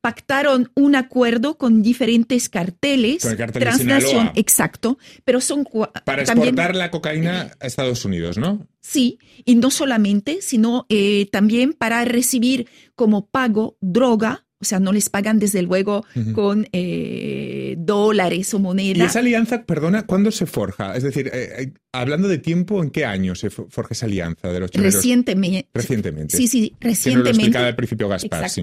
pactaron 0.00 0.70
un 0.74 0.96
acuerdo 0.96 1.58
con 1.58 1.82
diferentes 1.82 2.48
carteles. 2.48 3.22
Con 3.22 3.32
el 3.32 4.30
exacto, 4.34 4.98
pero 5.24 5.40
son 5.40 5.66
para 6.04 6.22
exportar 6.22 6.74
la 6.74 6.90
cocaína 6.90 7.52
a 7.60 7.66
Estados 7.66 8.04
Unidos, 8.04 8.38
¿no? 8.38 8.66
Sí, 8.80 9.18
y 9.44 9.56
no 9.56 9.70
solamente, 9.70 10.38
sino 10.40 10.86
eh, 10.88 11.28
también 11.30 11.74
para 11.74 12.04
recibir 12.04 12.68
como 12.94 13.28
pago 13.28 13.76
droga. 13.80 14.46
O 14.62 14.66
sea, 14.66 14.78
no 14.78 14.92
les 14.92 15.08
pagan 15.08 15.38
desde 15.38 15.62
luego 15.62 16.04
con 16.34 16.68
eh, 16.72 17.76
dólares 17.78 18.52
o 18.52 18.58
monedas. 18.58 18.98
¿Y 18.98 19.02
esa 19.02 19.20
alianza, 19.20 19.64
perdona, 19.64 20.04
cuándo 20.04 20.30
se 20.30 20.44
forja? 20.44 20.94
Es 20.94 21.02
decir, 21.02 21.30
eh, 21.32 21.72
hablando 21.92 22.28
de 22.28 22.36
tiempo, 22.36 22.82
¿en 22.82 22.90
qué 22.90 23.06
año 23.06 23.34
se 23.34 23.48
forja 23.48 23.94
esa 23.94 24.04
alianza 24.04 24.52
de 24.52 24.60
los 24.60 24.70
Recientemente. 24.72 25.70
Recientemente. 25.72 26.36
Sí, 26.36 26.46
sí, 26.46 26.76
recientemente. 26.78 27.30
Que 27.30 27.32
lo 27.32 27.40
explicaba 27.40 27.66
al 27.68 27.76
principio 27.76 28.08
Gaspar, 28.08 28.50
sí 28.50 28.62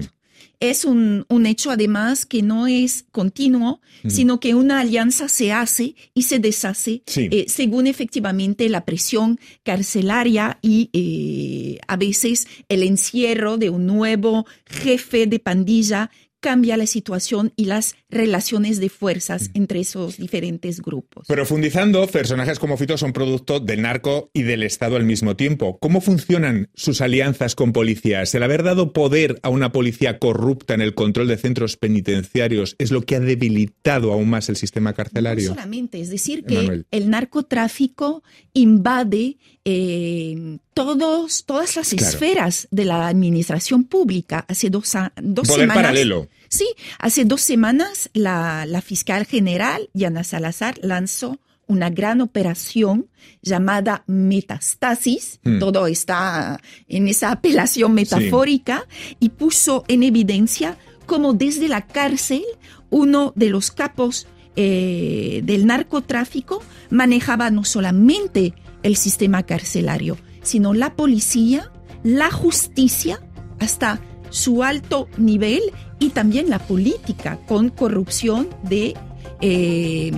es 0.60 0.84
un, 0.84 1.24
un, 1.28 1.46
hecho 1.46 1.70
además 1.70 2.26
que 2.26 2.42
no 2.42 2.66
es 2.66 3.04
continuo, 3.12 3.80
sino 4.06 4.40
que 4.40 4.54
una 4.54 4.80
alianza 4.80 5.28
se 5.28 5.52
hace 5.52 5.94
y 6.14 6.22
se 6.22 6.38
deshace 6.38 7.02
eh, 7.16 7.46
según 7.48 7.86
efectivamente 7.86 8.68
la 8.68 8.84
presión 8.84 9.38
carcelaria 9.64 10.58
y 10.62 10.90
eh, 10.92 11.78
a 11.86 11.96
veces 11.96 12.46
el 12.68 12.82
encierro 12.82 13.56
de 13.56 13.70
un 13.70 13.86
nuevo 13.86 14.46
jefe 14.66 15.26
de 15.26 15.38
pandilla 15.38 16.10
cambia 16.40 16.76
la 16.76 16.86
situación 16.86 17.52
y 17.56 17.64
las 17.64 17.96
relaciones 18.10 18.80
de 18.80 18.88
fuerzas 18.88 19.50
entre 19.54 19.80
esos 19.80 20.16
diferentes 20.16 20.80
grupos. 20.80 21.26
Profundizando, 21.26 22.06
personajes 22.06 22.58
como 22.58 22.76
Fito 22.76 22.96
son 22.96 23.12
producto 23.12 23.60
del 23.60 23.82
narco 23.82 24.30
y 24.32 24.42
del 24.42 24.62
Estado 24.62 24.96
al 24.96 25.04
mismo 25.04 25.36
tiempo. 25.36 25.78
¿Cómo 25.78 26.00
funcionan 26.00 26.70
sus 26.74 27.00
alianzas 27.00 27.54
con 27.54 27.72
policías? 27.72 28.34
¿El 28.34 28.42
haber 28.42 28.62
dado 28.62 28.92
poder 28.92 29.38
a 29.42 29.48
una 29.48 29.72
policía 29.72 30.18
corrupta 30.18 30.74
en 30.74 30.80
el 30.80 30.94
control 30.94 31.28
de 31.28 31.36
centros 31.36 31.76
penitenciarios 31.76 32.76
es 32.78 32.90
lo 32.90 33.02
que 33.02 33.16
ha 33.16 33.20
debilitado 33.20 34.12
aún 34.12 34.30
más 34.30 34.48
el 34.48 34.56
sistema 34.56 34.92
carcelario? 34.92 35.50
No 35.50 35.54
solamente, 35.54 36.00
es 36.00 36.10
decir, 36.10 36.44
que 36.44 36.84
el 36.90 37.10
narcotráfico 37.10 38.22
invade 38.52 39.38
eh, 39.70 40.58
todos, 40.72 41.44
todas 41.44 41.76
las 41.76 41.92
esferas 41.92 42.68
de 42.70 42.86
la 42.86 43.06
administración 43.06 43.84
pública. 43.84 44.46
Hace 44.48 44.70
dos, 44.70 44.94
dos 45.22 45.46
Poder 45.46 45.68
paralelo. 45.68 46.26
Sí, 46.48 46.66
hace 46.98 47.26
dos 47.26 47.42
semanas 47.42 48.08
la, 48.14 48.82
fiscal 48.82 49.26
general, 49.26 49.90
Yana 49.92 50.24
Salazar, 50.24 50.78
lanzó 50.80 51.38
una 51.66 51.90
gran 51.90 52.22
operación 52.22 53.08
llamada 53.42 54.04
Metastasis, 54.06 55.38
hmm. 55.44 55.58
todo 55.58 55.86
está 55.86 56.62
en 56.88 57.06
esa 57.06 57.30
apelación 57.30 57.92
metafórica, 57.92 58.86
y 59.20 59.28
puso 59.28 59.84
en 59.86 60.02
evidencia 60.02 60.78
cómo 61.04 61.34
desde 61.34 61.68
la 61.68 61.86
cárcel 61.86 62.42
uno 62.88 63.34
de 63.36 63.50
los 63.50 63.70
capos 63.70 64.26
eh, 64.56 65.42
del 65.44 65.66
narcotráfico 65.66 66.62
manejaba 66.88 67.50
no 67.50 67.64
solamente 67.64 68.54
el 68.82 68.96
sistema 68.96 69.42
carcelario, 69.42 70.16
sino 70.42 70.74
la 70.74 70.94
policía, 70.94 71.70
la 72.02 72.30
justicia, 72.30 73.20
hasta 73.58 74.00
su 74.30 74.62
alto 74.62 75.08
nivel 75.16 75.62
y 75.98 76.10
también 76.10 76.50
la 76.50 76.58
política 76.58 77.38
con 77.46 77.70
corrupción 77.70 78.48
de 78.62 78.94
eh, 79.40 80.10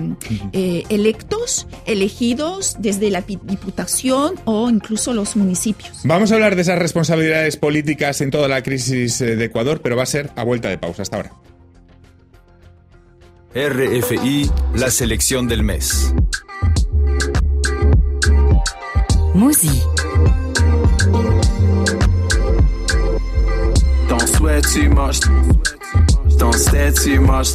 eh, 0.51 0.83
electos, 0.89 1.67
elegidos 1.85 2.77
desde 2.79 3.11
la 3.11 3.21
diputación 3.21 4.35
o 4.45 4.69
incluso 4.69 5.13
los 5.13 5.35
municipios. 5.35 6.01
Vamos 6.03 6.31
a 6.31 6.35
hablar 6.35 6.55
de 6.55 6.63
esas 6.63 6.79
responsabilidades 6.79 7.55
políticas 7.55 8.21
en 8.21 8.31
toda 8.31 8.47
la 8.47 8.63
crisis 8.63 9.21
eh, 9.21 9.35
de 9.35 9.45
Ecuador, 9.45 9.81
pero 9.81 9.95
va 9.95 10.03
a 10.03 10.07
ser 10.07 10.31
a 10.35 10.43
vuelta 10.43 10.69
de 10.69 10.77
pausa. 10.77 11.03
Hasta 11.03 11.17
ahora. 11.17 11.33
RFI, 13.53 14.49
la 14.75 14.89
selección 14.89 15.47
del 15.47 15.61
mes. 15.63 16.13
Musi. 19.33 19.81
sweat 24.41 24.63
too 24.73 24.89
much. 24.89 25.19
Don't 26.37 26.53
stare 26.53 26.91
too 26.91 27.21
much. 27.21 27.53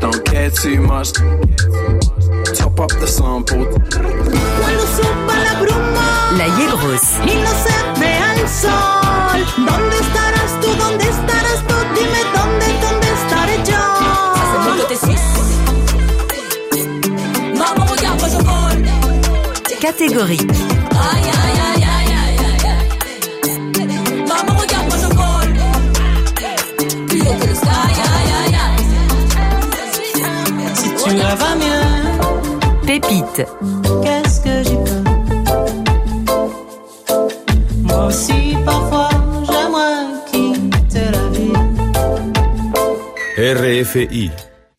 Don't 0.00 0.24
care 0.24 0.50
too 0.50 0.80
much. 0.80 1.12
Top 2.58 2.80
up 2.80 2.90
the 3.00 3.06
sample. 3.06 3.66
Cuando 3.66 4.86
suba 4.96 5.34
la 5.44 5.54
bruma. 5.60 6.06
La 6.38 6.46
Yelros. 6.58 7.97
Gol. 20.06 20.28
Si 30.74 30.88
tu 30.94 31.10
vas 31.16 31.54
mieux, 31.56 31.86
Pépite. 32.86 33.42
Qu'est-ce 34.02 34.40
que 34.40 34.62
j'y 34.62 34.76
peux? 34.76 35.04
Moi 37.82 38.06
aussi, 38.06 38.56
parfois, 38.64 39.10
j'aimerais 39.46 40.06
quitter 40.30 41.08
la 41.12 41.24
vie. 41.34 41.56
RFI 43.82 44.30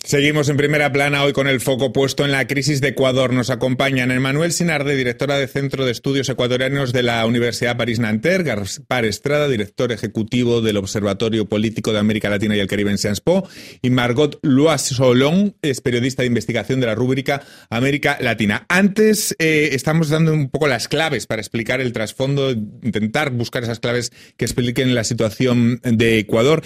Seguimos 0.09 0.49
en 0.49 0.57
primera 0.57 0.91
plana 0.91 1.23
hoy 1.23 1.33
con 1.33 1.47
el 1.47 1.61
foco 1.61 1.93
puesto 1.93 2.25
en 2.25 2.31
la 2.31 2.47
crisis 2.47 2.81
de 2.81 2.87
Ecuador. 2.87 3.31
Nos 3.31 3.51
acompañan 3.51 4.09
Emanuel 4.09 4.51
Sinarde, 4.51 4.95
directora 4.95 5.37
de 5.37 5.47
Centro 5.47 5.85
de 5.85 5.91
Estudios 5.91 6.27
Ecuatorianos 6.29 6.93
de 6.93 7.03
la 7.03 7.23
Universidad 7.27 7.77
París-Nanterre, 7.77 8.43
Gaspar 8.43 9.05
Estrada, 9.05 9.47
director 9.47 9.91
ejecutivo 9.91 10.61
del 10.61 10.77
Observatorio 10.77 11.45
Político 11.45 11.93
de 11.93 11.99
América 11.99 12.27
Latina 12.27 12.55
y 12.57 12.59
el 12.59 12.65
Caribe 12.65 12.89
en 12.89 12.97
Sciences 12.97 13.21
Po, 13.21 13.47
y 13.83 13.91
Margot 13.91 14.39
Loisolon, 14.41 15.55
es 15.61 15.79
periodista 15.79 16.23
de 16.23 16.27
investigación 16.27 16.79
de 16.79 16.87
la 16.87 16.95
rúbrica 16.95 17.43
América 17.69 18.17
Latina. 18.19 18.65
Antes 18.67 19.35
eh, 19.37 19.69
estamos 19.73 20.09
dando 20.09 20.33
un 20.33 20.49
poco 20.49 20.67
las 20.67 20.87
claves 20.87 21.27
para 21.27 21.39
explicar 21.39 21.81
el 21.81 21.93
trasfondo, 21.93 22.49
intentar 22.49 23.29
buscar 23.29 23.61
esas 23.61 23.79
claves 23.79 24.11
que 24.37 24.45
expliquen 24.45 24.95
la 24.95 25.03
situación 25.03 25.79
de 25.83 26.17
Ecuador. 26.17 26.63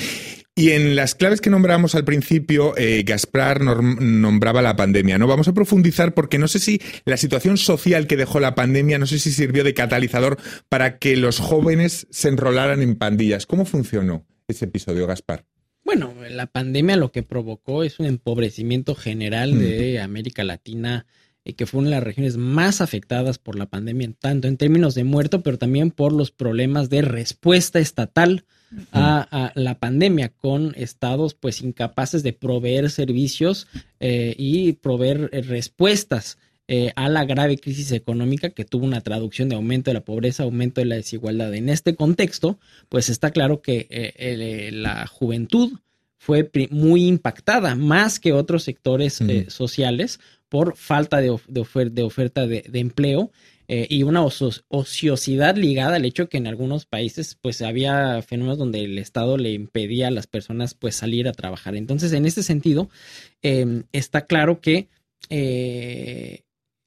Y 0.55 0.69
en 0.72 0.95
las 0.95 1.15
claves 1.15 1.41
que 1.41 1.50
nombramos 1.50 1.95
al 1.95 2.05
principio, 2.05 2.77
eh, 2.77 3.01
Gaspar 3.03 3.62
nombraba 3.62 4.62
la 4.62 4.75
pandemia. 4.75 5.17
No 5.17 5.25
vamos 5.25 5.48
a 5.48 5.53
profundizar 5.53 6.13
porque 6.13 6.38
no 6.38 6.48
sé 6.48 6.60
si 6.60 6.79
la 7.05 7.17
situación 7.17 7.57
social 7.57 8.05
que 8.05 8.17
dejó 8.17 8.39
la 8.39 8.53
pandemia, 8.53 9.00
no 9.00 9.07
sé 9.07 9.17
si 9.17 9.31
sirvió 9.31 9.63
de 9.63 9.74
catalizador 9.74 10.38
para 10.69 11.00
que 11.00 11.17
los 11.17 11.39
jóvenes 11.39 12.05
se 12.12 12.29
enrolaran 12.29 12.83
en 12.83 12.95
pandillas. 12.95 13.48
¿Cómo 13.48 13.65
funcionó 13.65 14.27
ese 14.48 14.65
episodio, 14.65 15.07
Gaspar? 15.07 15.43
Bueno, 15.83 16.13
la 16.29 16.45
pandemia 16.45 16.98
lo 16.98 17.12
que 17.12 17.24
provocó 17.24 17.83
es 17.83 18.00
un 18.00 18.05
empobrecimiento 18.05 18.93
general 18.93 19.57
de 19.57 20.00
América 20.00 20.43
Latina 20.43 21.07
eh, 21.45 21.55
que 21.55 21.65
fue 21.65 21.79
una 21.79 21.89
de 21.89 21.95
las 21.95 22.03
regiones 22.03 22.38
más 22.38 22.79
afectadas 22.79 23.39
por 23.39 23.57
la 23.57 23.65
pandemia, 23.65 24.12
tanto 24.19 24.48
en 24.48 24.57
términos 24.57 24.93
de 24.93 25.03
muerto, 25.03 25.41
pero 25.41 25.57
también 25.57 25.89
por 25.89 26.13
los 26.13 26.29
problemas 26.29 26.91
de 26.91 27.01
respuesta 27.01 27.79
estatal 27.79 28.45
a, 28.92 29.27
a 29.32 29.51
la 29.56 29.80
pandemia, 29.80 30.30
con 30.30 30.74
estados 30.75 31.34
pues 31.34 31.62
incapaces 31.62 32.24
de 32.24 32.34
proveer 32.34 32.89
servicios 32.89 33.68
eh, 34.00 34.36
y 34.38 34.74
proveer 34.74 35.30
eh, 35.32 35.42
respuestas 35.42 36.38
eh, 36.68 36.92
a 36.96 37.10
la 37.10 37.25
grave 37.25 37.58
crisis 37.58 37.92
económica 37.92 38.50
que 38.51 38.65
tuvo 38.65 38.86
una 38.86 39.01
traducción 39.01 39.50
de 39.50 39.56
aumento 39.56 39.89
de 39.89 39.96
la 39.96 40.06
pobreza, 40.06 40.44
aumento 40.44 40.82
de 40.82 40.86
la 40.86 40.96
desigualdad. 40.96 41.53
En 41.53 41.70
este 41.70 41.96
contexto, 41.96 42.58
pues 42.89 43.10
está 43.10 43.32
claro 43.32 43.62
que 43.62 43.88
eh, 43.89 44.13
el, 44.18 44.82
la 44.82 45.06
juventud 45.08 45.80
fue 46.18 46.50
muy 46.72 47.06
impactada, 47.06 47.75
más 47.75 48.18
que 48.20 48.32
otros 48.32 48.63
sectores 48.63 49.20
eh, 49.22 49.48
sociales, 49.50 50.22
por 50.48 50.77
falta 50.77 51.20
de, 51.20 51.32
of- 51.32 51.48
de 51.50 51.62
ofer- 51.62 51.92
de 51.92 52.03
oferta 52.03 52.48
de, 52.48 52.63
de 52.70 52.80
empleo 52.80 53.32
eh, 53.67 53.88
y 53.89 54.03
una 54.03 54.24
ociosidad 54.24 55.55
ligada 55.55 55.96
al 55.96 56.05
hecho 56.05 56.29
que 56.29 56.38
en 56.38 56.48
algunos 56.48 56.86
países 56.86 57.38
pues 57.41 57.62
había 57.62 58.22
fenómenos 58.22 58.58
donde 58.58 58.84
el 58.84 58.98
Estado 58.98 59.38
le 59.38 59.51
impedía 59.51 60.08
a 60.08 60.12
las 60.12 60.27
personas 60.27 60.74
pues 60.74 60.96
salir 60.96 61.27
a 61.27 61.34
trabajar. 61.34 61.75
Entonces, 61.75 62.13
en 62.13 62.25
este 62.25 62.43
sentido, 62.43 62.89
eh, 63.41 63.84
está 63.91 64.25
claro 64.25 64.62
que 64.62 64.89
eh, 65.29 66.43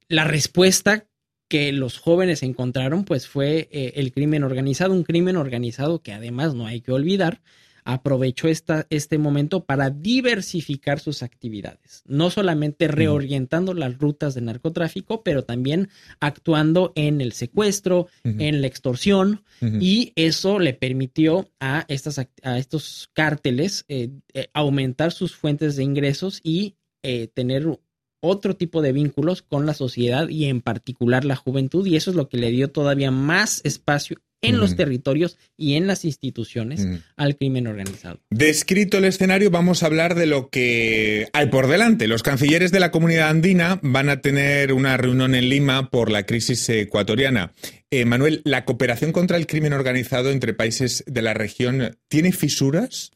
la 0.08 0.24
respuesta 0.24 1.06
que 1.48 1.72
los 1.72 1.98
jóvenes 1.98 2.42
encontraron 2.42 3.04
pues 3.04 3.28
fue 3.28 3.68
eh, 3.70 3.92
el 3.96 4.12
crimen 4.12 4.44
organizado, 4.44 4.92
un 4.92 5.04
crimen 5.04 5.36
organizado 5.36 6.02
que 6.02 6.12
además 6.12 6.54
no 6.54 6.66
hay 6.66 6.80
que 6.80 6.92
olvidar, 6.92 7.40
aprovechó 7.86 8.48
esta, 8.48 8.86
este 8.90 9.16
momento 9.16 9.64
para 9.64 9.90
diversificar 9.90 10.98
sus 10.98 11.22
actividades, 11.22 12.02
no 12.06 12.30
solamente 12.30 12.88
reorientando 12.88 13.72
las 13.74 13.96
rutas 13.96 14.34
de 14.34 14.40
narcotráfico, 14.40 15.22
pero 15.22 15.44
también 15.44 15.88
actuando 16.20 16.92
en 16.96 17.20
el 17.20 17.32
secuestro, 17.32 18.08
en 18.24 18.60
la 18.60 18.66
extorsión, 18.66 19.44
y 19.80 20.12
eso 20.16 20.58
le 20.58 20.74
permitió 20.74 21.48
a, 21.60 21.84
estas, 21.88 22.18
a 22.18 22.58
estos 22.58 23.08
cárteles 23.14 23.84
eh, 23.88 24.10
eh, 24.34 24.48
aumentar 24.52 25.12
sus 25.12 25.34
fuentes 25.34 25.76
de 25.76 25.84
ingresos 25.84 26.40
y 26.42 26.74
eh, 27.02 27.28
tener 27.28 27.78
otro 28.20 28.56
tipo 28.56 28.82
de 28.82 28.92
vínculos 28.92 29.42
con 29.42 29.64
la 29.64 29.74
sociedad 29.74 30.28
y 30.28 30.46
en 30.46 30.60
particular 30.60 31.24
la 31.24 31.36
juventud 31.36 31.86
y 31.86 31.96
eso 31.96 32.10
es 32.10 32.16
lo 32.16 32.28
que 32.28 32.38
le 32.38 32.50
dio 32.50 32.70
todavía 32.70 33.10
más 33.10 33.60
espacio 33.64 34.16
en 34.42 34.58
los 34.58 34.76
territorios 34.76 35.38
y 35.56 35.74
en 35.74 35.86
las 35.86 36.04
instituciones 36.04 36.86
al 37.16 37.36
crimen 37.36 37.66
organizado. 37.66 38.20
Descrito 38.30 38.98
el 38.98 39.04
escenario, 39.04 39.50
vamos 39.50 39.82
a 39.82 39.86
hablar 39.86 40.14
de 40.14 40.26
lo 40.26 40.50
que 40.50 41.28
hay 41.32 41.46
por 41.46 41.66
delante. 41.68 42.06
Los 42.06 42.22
cancilleres 42.22 42.72
de 42.72 42.80
la 42.80 42.90
comunidad 42.90 43.28
andina 43.28 43.80
van 43.82 44.08
a 44.08 44.20
tener 44.20 44.72
una 44.72 44.96
reunión 44.96 45.34
en 45.34 45.48
Lima 45.48 45.90
por 45.90 46.10
la 46.10 46.24
crisis 46.24 46.68
ecuatoriana. 46.68 47.52
Eh, 47.90 48.04
Manuel, 48.04 48.42
¿la 48.44 48.64
cooperación 48.64 49.12
contra 49.12 49.36
el 49.36 49.46
crimen 49.46 49.72
organizado 49.72 50.30
entre 50.30 50.54
países 50.54 51.04
de 51.06 51.22
la 51.22 51.34
región 51.34 51.96
tiene 52.08 52.32
fisuras? 52.32 53.12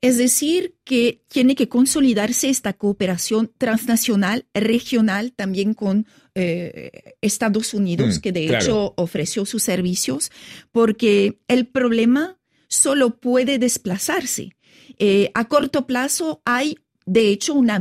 Es 0.00 0.18
decir, 0.18 0.76
que 0.84 1.22
tiene 1.28 1.54
que 1.54 1.68
consolidarse 1.68 2.48
esta 2.48 2.74
cooperación 2.74 3.50
transnacional, 3.58 4.46
regional, 4.52 5.32
también 5.32 5.74
con 5.74 6.06
eh, 6.36 7.14
Estados 7.20 7.74
Unidos, 7.74 8.18
Mm, 8.18 8.20
que 8.20 8.32
de 8.32 8.46
claro. 8.46 8.64
hecho 8.64 8.94
ofreció 8.96 9.44
sus 9.46 9.62
servicios, 9.64 10.30
porque 10.70 11.40
el 11.48 11.66
problema 11.66 12.38
solo 12.68 13.18
puede 13.18 13.58
desplazarse. 13.58 14.50
Eh, 14.98 15.30
a 15.34 15.46
corto 15.48 15.86
plazo 15.86 16.40
hay, 16.44 16.76
de 17.06 17.28
hecho, 17.30 17.54
una 17.54 17.78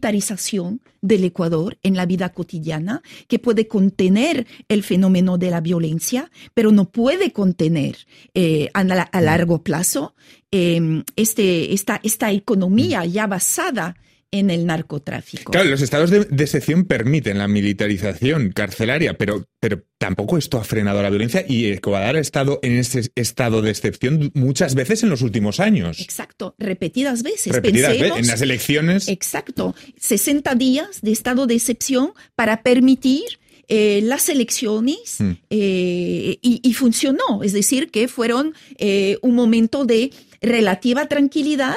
militarización 0.00 0.80
del 1.00 1.24
Ecuador 1.24 1.78
en 1.82 1.94
la 1.96 2.06
vida 2.06 2.30
cotidiana 2.32 3.02
que 3.28 3.38
puede 3.38 3.66
contener 3.68 4.46
el 4.68 4.82
fenómeno 4.82 5.38
de 5.38 5.50
la 5.50 5.60
violencia, 5.60 6.30
pero 6.54 6.72
no 6.72 6.90
puede 6.90 7.32
contener 7.32 7.96
eh, 8.34 8.68
a, 8.74 8.82
la- 8.84 9.02
a 9.02 9.20
largo 9.20 9.62
plazo 9.62 10.14
eh, 10.50 11.02
este, 11.16 11.72
esta, 11.72 12.00
esta 12.02 12.30
economía 12.32 13.04
ya 13.04 13.26
basada 13.26 13.96
en 14.38 14.50
el 14.50 14.66
narcotráfico. 14.66 15.52
Claro, 15.52 15.68
los 15.68 15.82
estados 15.82 16.10
de, 16.10 16.24
de 16.24 16.44
excepción 16.44 16.84
permiten 16.84 17.38
la 17.38 17.48
militarización 17.48 18.52
carcelaria, 18.52 19.16
pero, 19.18 19.46
pero 19.60 19.82
tampoco 19.98 20.38
esto 20.38 20.58
ha 20.58 20.64
frenado 20.64 21.02
la 21.02 21.10
violencia 21.10 21.44
y 21.48 21.66
Ecuador 21.66 22.16
ha 22.16 22.20
estado 22.20 22.60
en 22.62 22.72
ese 22.78 23.10
estado 23.14 23.62
de 23.62 23.70
excepción 23.70 24.30
muchas 24.34 24.74
veces 24.74 25.02
en 25.02 25.08
los 25.10 25.22
últimos 25.22 25.60
años. 25.60 26.00
Exacto, 26.00 26.54
repetidas 26.58 27.22
veces. 27.22 27.52
Repetidas 27.52 27.98
veces, 27.98 28.18
en 28.18 28.26
las 28.26 28.40
elecciones. 28.42 29.08
Exacto, 29.08 29.74
60 29.98 30.54
días 30.54 31.00
de 31.02 31.12
estado 31.12 31.46
de 31.46 31.54
excepción 31.54 32.12
para 32.34 32.62
permitir 32.62 33.24
eh, 33.68 34.00
las 34.04 34.28
elecciones 34.28 35.16
Mm. 35.18 35.30
eh, 35.50 36.38
y, 36.40 36.60
y 36.62 36.72
funcionó. 36.74 37.42
Es 37.42 37.52
decir, 37.52 37.90
que 37.90 38.06
fueron 38.06 38.54
eh, 38.78 39.18
un 39.22 39.34
momento 39.34 39.84
de 39.84 40.12
relativa 40.40 41.06
tranquilidad, 41.06 41.74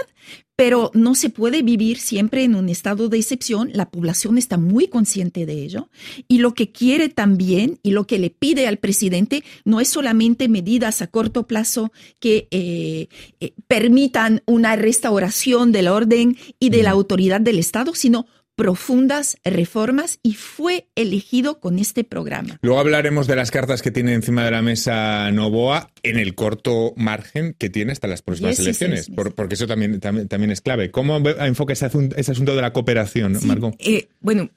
pero 0.59 0.91
no 0.93 1.15
se 1.15 1.29
puede 1.29 1.61
vivir 1.61 1.99
siempre 1.99 2.43
en 2.43 2.53
un 2.53 2.67
estado 2.67 3.07
de 3.07 3.17
excepción. 3.17 3.69
La 3.73 3.89
población 3.89 4.37
está 4.37 4.57
muy 4.57 4.89
consciente 4.89 5.45
de 5.45 5.53
ello 5.53 5.87
y 6.27 6.39
lo 6.39 6.53
que 6.53 6.69
quiere 6.73 7.07
también 7.07 7.79
y 7.81 7.91
lo 7.91 8.05
que 8.05 8.19
le 8.19 8.29
pide 8.29 8.67
al 8.67 8.75
presidente 8.75 9.45
no 9.63 9.79
es 9.79 9.87
solamente 9.87 10.49
medidas 10.49 11.01
a 11.01 11.07
corto 11.07 11.47
plazo 11.47 11.93
que 12.19 12.49
eh, 12.51 13.07
eh, 13.39 13.53
permitan 13.69 14.43
una 14.47 14.75
restauración 14.75 15.71
del 15.71 15.87
orden 15.87 16.35
y 16.59 16.71
de 16.71 16.83
la 16.83 16.89
autoridad 16.89 17.39
del 17.39 17.57
Estado, 17.57 17.95
sino 17.95 18.25
profundas 18.63 19.37
reformas 19.45 20.19
y 20.21 20.33
fue 20.33 20.87
elegido 20.95 21.59
con 21.59 21.79
este 21.79 22.03
programa. 22.03 22.59
Luego 22.61 22.79
hablaremos 22.79 23.25
de 23.25 23.35
las 23.35 23.51
cartas 23.51 23.81
que 23.81 23.89
tiene 23.91 24.13
encima 24.13 24.43
de 24.43 24.51
la 24.51 24.61
mesa 24.61 25.31
Novoa 25.31 25.91
en 26.03 26.17
el 26.19 26.35
corto 26.35 26.93
margen 26.97 27.55
que 27.57 27.69
tiene 27.69 27.93
hasta 27.93 28.07
las 28.07 28.21
próximas 28.21 28.57
16 28.57 28.67
elecciones, 28.81 28.99
meses. 29.09 29.15
por- 29.15 29.33
porque 29.33 29.55
eso 29.55 29.65
también, 29.65 29.99
también, 29.99 30.27
también 30.27 30.51
es 30.51 30.61
clave. 30.61 30.91
¿Cómo 30.91 31.17
enfoca 31.17 31.73
ese, 31.73 31.89
ese 32.17 32.31
asunto 32.31 32.55
de 32.55 32.61
la 32.61 32.73
cooperación, 32.73 33.39
Sí, 33.39 33.47
Margot? 33.47 33.75
eh, 33.79 34.09
bueno, 34.19 34.49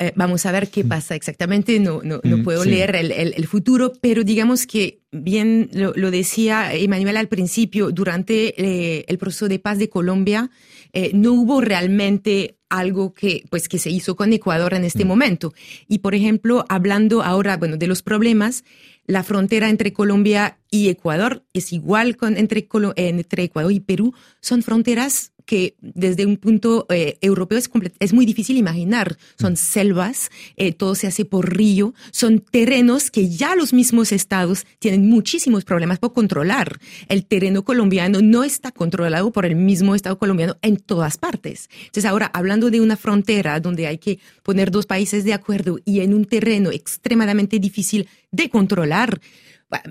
eh, 0.00 0.12
vamos 0.14 0.46
a 0.46 0.52
ver 0.52 0.68
qué 0.68 0.84
pasa 0.84 1.16
exactamente. 1.16 1.80
No, 1.80 2.00
no, 2.04 2.20
no 2.22 2.38
Mm, 2.38 2.42
puedo 2.44 2.62
sí. 2.62 2.70
leer 2.70 2.94
el, 2.94 3.10
el- 3.10 3.34
el 3.36 3.46
futuro, 3.48 3.92
pero 4.00 4.22
digamos 4.22 4.64
que 4.66 5.00
bien 5.10 5.70
lo, 5.72 5.92
lo 5.96 6.12
decía 6.12 6.72
Emanuel 6.72 7.16
al 7.16 7.26
principio, 7.26 7.90
durante 7.90 8.54
eh, 8.62 9.04
el 9.08 9.18
proceso 9.18 9.48
de 9.48 9.58
paz 9.58 9.78
de 9.78 9.88
Colombia, 9.88 10.50
eh, 10.92 11.10
no 11.14 11.32
hubo 11.32 11.60
realmente 11.60 12.58
algo 12.68 13.14
que, 13.14 13.44
pues, 13.50 13.68
que 13.68 13.78
se 13.78 13.90
hizo 13.90 14.16
con 14.16 14.32
Ecuador 14.32 14.74
en 14.74 14.84
este 14.84 15.04
momento. 15.04 15.54
Y, 15.88 15.98
por 15.98 16.14
ejemplo, 16.14 16.64
hablando 16.68 17.22
ahora, 17.22 17.56
bueno, 17.56 17.76
de 17.76 17.86
los 17.86 18.02
problemas, 18.02 18.64
la 19.06 19.22
frontera 19.22 19.70
entre 19.70 19.92
Colombia 19.92 20.58
y 20.70 20.88
Ecuador 20.88 21.44
es 21.54 21.72
igual 21.72 22.16
con 22.16 22.36
entre, 22.36 22.60
eh, 22.60 23.08
entre 23.08 23.44
Ecuador 23.44 23.72
y 23.72 23.80
Perú. 23.80 24.14
Son 24.40 24.62
fronteras 24.62 25.32
que 25.48 25.76
desde 25.80 26.26
un 26.26 26.36
punto 26.36 26.84
eh, 26.90 27.16
europeo 27.22 27.56
es, 27.56 27.70
es 28.00 28.12
muy 28.12 28.26
difícil 28.26 28.58
imaginar. 28.58 29.16
Son 29.40 29.56
selvas, 29.56 30.30
eh, 30.58 30.74
todo 30.74 30.94
se 30.94 31.06
hace 31.06 31.24
por 31.24 31.56
río, 31.56 31.94
son 32.10 32.40
terrenos 32.40 33.10
que 33.10 33.30
ya 33.30 33.56
los 33.56 33.72
mismos 33.72 34.12
estados 34.12 34.66
tienen 34.78 35.08
muchísimos 35.08 35.64
problemas 35.64 35.98
por 36.00 36.12
controlar. 36.12 36.78
El 37.08 37.24
terreno 37.24 37.64
colombiano 37.64 38.20
no 38.20 38.44
está 38.44 38.72
controlado 38.72 39.32
por 39.32 39.46
el 39.46 39.56
mismo 39.56 39.94
estado 39.94 40.18
colombiano 40.18 40.58
en 40.60 40.76
todas 40.76 41.16
partes. 41.16 41.70
Entonces 41.86 42.04
ahora, 42.04 42.30
hablando 42.34 42.70
de 42.70 42.82
una 42.82 42.98
frontera 42.98 43.58
donde 43.58 43.86
hay 43.86 43.96
que 43.96 44.18
poner 44.42 44.70
dos 44.70 44.84
países 44.84 45.24
de 45.24 45.32
acuerdo 45.32 45.78
y 45.86 46.00
en 46.00 46.12
un 46.12 46.26
terreno 46.26 46.70
extremadamente 46.70 47.58
difícil 47.58 48.06
de 48.30 48.50
controlar, 48.50 49.18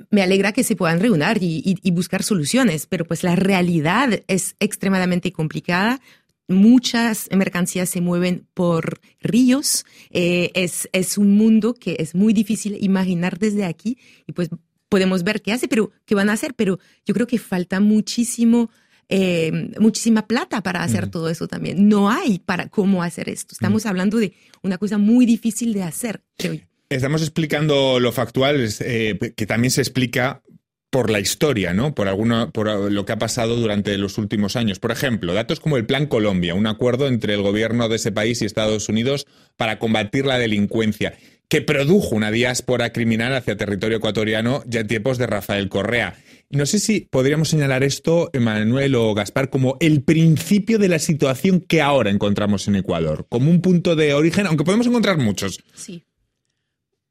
me 0.09 0.21
alegra 0.23 0.51
que 0.51 0.63
se 0.63 0.75
puedan 0.75 0.99
reunir 0.99 1.37
y, 1.41 1.61
y- 1.65 1.77
y 1.83 1.91
buscar 1.91 2.23
soluciones, 2.23 2.87
pero 2.87 3.05
pues 3.05 3.23
la 3.23 3.35
realidad 3.35 4.23
es 4.27 4.55
extremadamente 4.59 5.31
complicada. 5.31 6.01
Muchas 6.49 7.27
mercancías 7.35 7.89
se 7.89 7.99
mueven 8.01 8.47
por 8.53 8.99
ríos. 9.19 9.85
eh, 10.11 10.51
es, 10.53 10.87
es 10.93 11.17
un 11.17 11.35
mundo 11.35 11.73
que 11.73 11.97
es 11.99 12.15
muy 12.15 12.33
difícil 12.33 12.77
imaginar 12.81 13.37
desde 13.37 13.65
aquí 13.65 13.97
y 14.25 14.31
pues 14.31 14.49
podemos 14.89 15.23
ver 15.23 15.41
qué 15.41 15.51
hace, 15.51 15.67
pero 15.67 15.91
qué 16.05 16.15
van 16.15 16.29
a 16.29 16.33
hacer. 16.33 16.53
Pero 16.55 16.79
yo 17.05 17.13
creo 17.13 17.27
que 17.27 17.37
falta 17.37 17.81
muchísimo, 17.81 18.69
eh, 19.09 19.71
muchísima 19.79 20.25
plata 20.25 20.63
para 20.63 20.83
hacer 20.83 21.07
todo 21.11 21.29
eso 21.29 21.47
también. 21.49 21.89
No 21.89 22.09
hay 22.09 22.39
para 22.39 22.69
cómo 22.69 23.03
hacer 23.03 23.27
esto. 23.29 23.53
Estamos 23.53 23.85
hablando 23.85 24.17
de 24.17 24.33
una 24.63 24.77
cosa 24.77 24.97
muy 24.97 25.25
difícil 25.25 25.73
de 25.73 25.83
hacer, 25.83 26.23
creo 26.37 26.53
yo. 26.53 26.66
Estamos 26.89 27.21
explicando 27.21 27.99
lo 27.99 28.11
factual, 28.11 28.61
es, 28.61 28.81
eh, 28.81 29.17
que 29.35 29.45
también 29.45 29.71
se 29.71 29.81
explica 29.81 30.41
por 30.89 31.09
la 31.09 31.19
historia, 31.19 31.73
¿no? 31.73 31.93
Por 31.93 32.07
alguna, 32.07 32.49
por 32.51 32.91
lo 32.91 33.05
que 33.05 33.11
ha 33.11 33.17
pasado 33.19 33.57
durante 33.57 33.97
los 33.97 34.17
últimos 34.17 34.55
años. 34.55 34.79
Por 34.79 34.91
ejemplo, 34.91 35.33
datos 35.33 35.59
como 35.59 35.75
el 35.77 35.85
Plan 35.85 36.07
Colombia, 36.07 36.55
un 36.55 36.65
acuerdo 36.65 37.07
entre 37.07 37.33
el 37.33 37.41
gobierno 37.41 37.89
de 37.89 37.97
ese 37.97 38.11
país 38.11 38.41
y 38.41 38.45
Estados 38.45 38.87
Unidos 38.87 39.27
para 39.57 39.79
combatir 39.79 40.25
la 40.25 40.39
delincuencia. 40.39 41.13
que 41.49 41.61
produjo 41.61 42.13
una 42.13 42.29
diáspora 42.29 42.91
criminal 42.91 43.33
hacia 43.33 43.55
territorio 43.55 43.99
ecuatoriano 43.99 44.63
ya 44.65 44.81
en 44.81 44.87
tiempos 44.87 45.17
de 45.17 45.27
Rafael 45.27 45.69
Correa. 45.69 46.17
No 46.49 46.65
sé 46.65 46.77
si 46.77 47.01
podríamos 47.01 47.47
señalar 47.47 47.83
esto, 47.85 48.29
Manuel 48.37 48.95
o 48.95 49.13
Gaspar, 49.13 49.49
como 49.49 49.77
el 49.79 50.03
principio 50.03 50.77
de 50.77 50.89
la 50.89 50.99
situación 50.99 51.61
que 51.61 51.81
ahora 51.81 52.09
encontramos 52.09 52.67
en 52.67 52.75
Ecuador, 52.75 53.27
como 53.29 53.49
un 53.49 53.61
punto 53.61 53.95
de 53.95 54.13
origen, 54.13 54.45
aunque 54.45 54.65
podemos 54.65 54.87
encontrar 54.87 55.17
muchos. 55.17 55.59
Sí. 55.73 56.03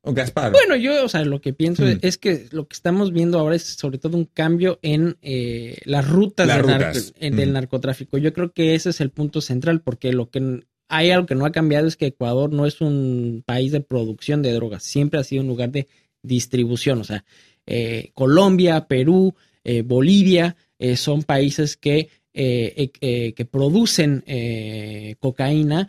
O 0.08 0.12
Gaspar. 0.14 0.52
Bueno, 0.52 0.76
yo, 0.76 1.04
o 1.04 1.08
sea, 1.08 1.24
lo 1.24 1.40
que 1.40 1.52
pienso 1.52 1.84
Mm. 1.84 1.98
es 2.02 2.16
que 2.16 2.46
lo 2.52 2.68
que 2.68 2.74
estamos 2.74 3.12
viendo 3.12 3.38
ahora 3.40 3.56
es 3.56 3.62
sobre 3.64 3.98
todo 3.98 4.16
un 4.16 4.26
cambio 4.26 4.78
en 4.82 5.16
eh, 5.20 5.78
las 5.84 6.08
rutas, 6.08 6.46
Las 6.46 6.58
del, 6.58 6.66
narco- 6.66 6.86
rutas. 6.88 7.14
en- 7.18 7.34
del 7.36 7.50
Mm. 7.50 7.52
narcotráfico. 7.54 8.16
Yo 8.18 8.32
creo 8.32 8.52
que 8.52 8.74
ese 8.76 8.90
es 8.90 9.00
el 9.00 9.10
punto 9.10 9.40
central, 9.40 9.80
porque 9.80 10.12
lo 10.12 10.30
que 10.30 10.60
hay 10.88 11.10
algo 11.10 11.26
que 11.26 11.34
no 11.34 11.44
ha 11.44 11.50
cambiado 11.50 11.88
es 11.88 11.96
que 11.96 12.06
Ecuador 12.06 12.52
no 12.52 12.66
es 12.66 12.80
un 12.80 13.42
país 13.44 13.72
de 13.72 13.80
producción 13.80 14.42
de 14.42 14.52
drogas, 14.52 14.84
siempre 14.84 15.18
ha 15.18 15.24
sido 15.24 15.42
un 15.42 15.48
lugar 15.48 15.72
de 15.72 15.88
distribución. 16.22 17.00
O 17.00 17.04
sea, 17.04 17.24
eh, 17.66 18.10
Colombia, 18.14 18.86
Perú, 18.86 19.34
eh, 19.64 19.82
Bolivia 19.82 20.54
son 20.94 21.22
países 21.24 21.76
que, 21.76 21.98
eh, 21.98 22.08
eh, 22.76 22.90
eh, 23.00 23.32
que 23.32 23.44
producen 23.46 24.22
eh, 24.26 25.16
cocaína. 25.18 25.88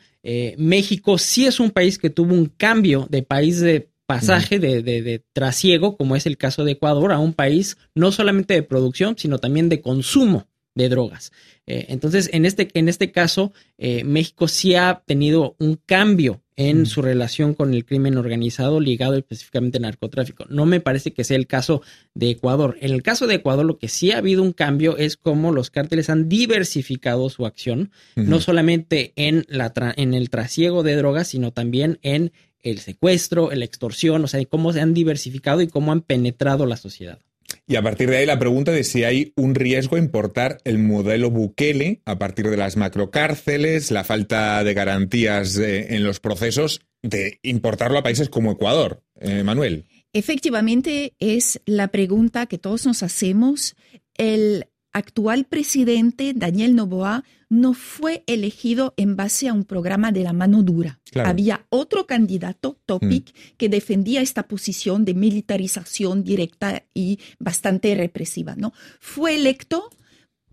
México 0.57 1.17
sí 1.17 1.45
es 1.45 1.59
un 1.59 1.69
país 1.71 1.97
que 1.99 2.09
tuvo 2.09 2.33
un 2.33 2.47
cambio 2.57 3.05
de 3.09 3.21
país 3.21 3.59
de 3.59 3.89
pasaje, 4.07 4.57
de, 4.57 4.81
de- 4.81 5.03
de 5.03 5.23
trasiego, 5.33 5.95
como 5.97 6.15
es 6.15 6.25
el 6.25 6.37
caso 6.37 6.63
de 6.63 6.71
Ecuador, 6.71 7.11
a 7.11 7.19
un 7.19 7.33
país 7.33 7.77
no 7.93 8.11
solamente 8.11 8.55
de 8.55 8.63
producción, 8.63 9.15
sino 9.17 9.37
también 9.37 9.69
de 9.69 9.81
consumo 9.81 10.47
de 10.73 10.89
drogas. 10.89 11.31
Eh, 11.65 11.85
entonces, 11.89 12.29
en 12.33 12.45
este, 12.45 12.69
en 12.73 12.87
este 12.87 13.11
caso, 13.11 13.51
eh, 13.77 14.03
México 14.03 14.47
sí 14.47 14.75
ha 14.75 15.03
tenido 15.05 15.55
un 15.59 15.79
cambio 15.85 16.41
en 16.55 16.81
Mm. 16.81 16.85
su 16.87 17.01
relación 17.03 17.53
con 17.53 17.73
el 17.73 17.83
crimen 17.85 18.17
organizado 18.17 18.79
ligado 18.79 19.15
específicamente 19.15 19.77
al 19.77 19.83
narcotráfico. 19.83 20.45
No 20.49 20.65
me 20.65 20.79
parece 20.79 21.13
que 21.13 21.23
sea 21.23 21.37
el 21.37 21.45
caso 21.45 21.81
de 22.15 22.29
Ecuador. 22.31 22.77
En 22.81 22.91
el 22.93 23.03
caso 23.03 23.27
de 23.27 23.35
Ecuador, 23.35 23.63
lo 23.65 23.77
que 23.77 23.89
sí 23.89 24.11
ha 24.11 24.17
habido 24.19 24.41
un 24.41 24.53
cambio 24.53 24.97
es 24.97 25.17
cómo 25.17 25.51
los 25.51 25.69
cárteles 25.69 26.09
han 26.09 26.29
diversificado 26.29 27.29
su 27.29 27.45
acción, 27.45 27.91
no 28.15 28.39
solamente 28.39 29.13
en, 29.15 29.45
la 29.49 29.73
tra- 29.73 29.93
en 29.97 30.13
el 30.15 30.29
trasiego 30.31 30.81
de 30.83 30.95
drogas, 30.95 31.27
sino 31.27 31.51
también 31.51 31.99
en 32.01 32.31
el 32.61 32.79
secuestro, 32.79 33.51
la 33.51 33.65
extorsión, 33.65 34.23
o 34.23 34.27
sea, 34.27 34.43
cómo 34.45 34.73
se 34.73 34.81
han 34.81 34.93
diversificado 34.93 35.61
y 35.61 35.67
cómo 35.67 35.91
han 35.91 36.01
penetrado 36.01 36.65
la 36.65 36.77
sociedad. 36.77 37.19
Y 37.65 37.75
a 37.75 37.81
partir 37.81 38.09
de 38.09 38.17
ahí 38.17 38.25
la 38.25 38.39
pregunta 38.39 38.71
de 38.71 38.83
si 38.83 39.03
hay 39.03 39.33
un 39.35 39.55
riesgo 39.55 39.95
a 39.95 39.99
importar 39.99 40.59
el 40.63 40.79
modelo 40.79 41.31
Bukele 41.31 42.01
a 42.05 42.17
partir 42.17 42.49
de 42.49 42.57
las 42.57 42.77
macrocárceles, 42.77 43.91
la 43.91 44.03
falta 44.03 44.63
de 44.63 44.73
garantías 44.73 45.57
eh, 45.57 45.95
en 45.95 46.03
los 46.03 46.19
procesos, 46.19 46.81
de 47.01 47.39
importarlo 47.43 47.99
a 47.99 48.03
países 48.03 48.29
como 48.29 48.51
Ecuador. 48.51 49.03
Eh, 49.19 49.43
Manuel. 49.43 49.85
Efectivamente, 50.13 51.13
es 51.19 51.61
la 51.65 51.89
pregunta 51.89 52.45
que 52.45 52.57
todos 52.57 52.85
nos 52.85 53.03
hacemos. 53.03 53.75
El 54.15 54.67
actual 54.93 55.45
presidente, 55.45 56.33
Daniel 56.35 56.75
Noboa, 56.75 57.23
no 57.49 57.73
fue 57.73 58.23
elegido 58.27 58.93
en 58.97 59.15
base 59.15 59.47
a 59.47 59.53
un 59.53 59.63
programa 59.63 60.11
de 60.11 60.23
la 60.23 60.33
mano 60.33 60.63
dura. 60.63 60.99
Claro. 61.11 61.29
Había 61.29 61.65
otro 61.69 62.05
candidato, 62.05 62.77
Topic, 62.85 63.33
que 63.57 63.69
defendía 63.69 64.21
esta 64.21 64.47
posición 64.47 65.05
de 65.05 65.13
militarización 65.13 66.23
directa 66.23 66.83
y 66.93 67.19
bastante 67.39 67.95
represiva. 67.95 68.55
¿no? 68.57 68.73
Fue 68.99 69.35
electo 69.35 69.89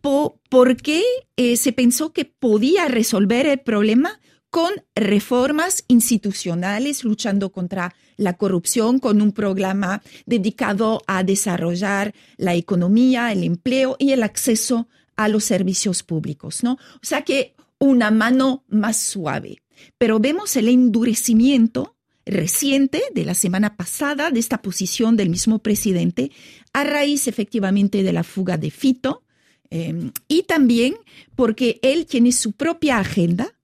po- 0.01 0.40
porque 0.49 1.03
eh, 1.37 1.57
se 1.57 1.73
pensó 1.73 2.12
que 2.12 2.25
podía 2.27 2.87
resolver 2.87 3.47
el 3.47 3.59
problema 3.59 4.20
con 4.51 4.70
reformas 4.94 5.85
institucionales, 5.88 7.03
luchando 7.03 7.51
contra 7.51 7.92
la 8.16 8.35
corrupción, 8.35 8.98
con 8.98 9.20
un 9.20 9.33
programa 9.33 10.03
dedicado 10.27 11.03
a 11.07 11.22
desarrollar 11.22 12.14
la 12.37 12.55
economía, 12.55 13.33
el 13.33 13.44
empleo 13.44 13.96
y 13.98 14.12
el 14.12 14.22
acceso 14.22 14.88
a 15.16 15.29
los 15.29 15.44
servicios 15.44 16.03
públicos, 16.03 16.62
¿no? 16.62 16.72
O 16.72 17.03
sea 17.03 17.22
que 17.22 17.55
una 17.79 18.11
mano 18.11 18.64
más 18.68 18.96
suave. 18.96 19.62
Pero 19.98 20.18
vemos 20.20 20.57
el 20.57 20.68
endurecimiento 20.68 21.96
reciente 22.24 23.03
de 23.12 23.24
la 23.24 23.35
semana 23.35 23.77
pasada 23.77 24.31
de 24.31 24.40
esta 24.40 24.62
posición 24.62 25.16
del 25.16 25.29
mismo 25.29 25.59
presidente 25.59 26.31
a 26.72 26.85
raíz 26.85 27.29
efectivamente 27.29 28.03
de 28.03 28.12
la 28.12 28.24
fuga 28.24 28.57
de 28.57 28.70
Fito 28.70 29.22
eh, 29.70 30.11
y 30.27 30.44
también 30.44 30.94
porque 31.35 31.81
él 31.83 32.07
tiene 32.07 32.33
su 32.33 32.53
propia 32.53 32.98
agenda 32.98 33.55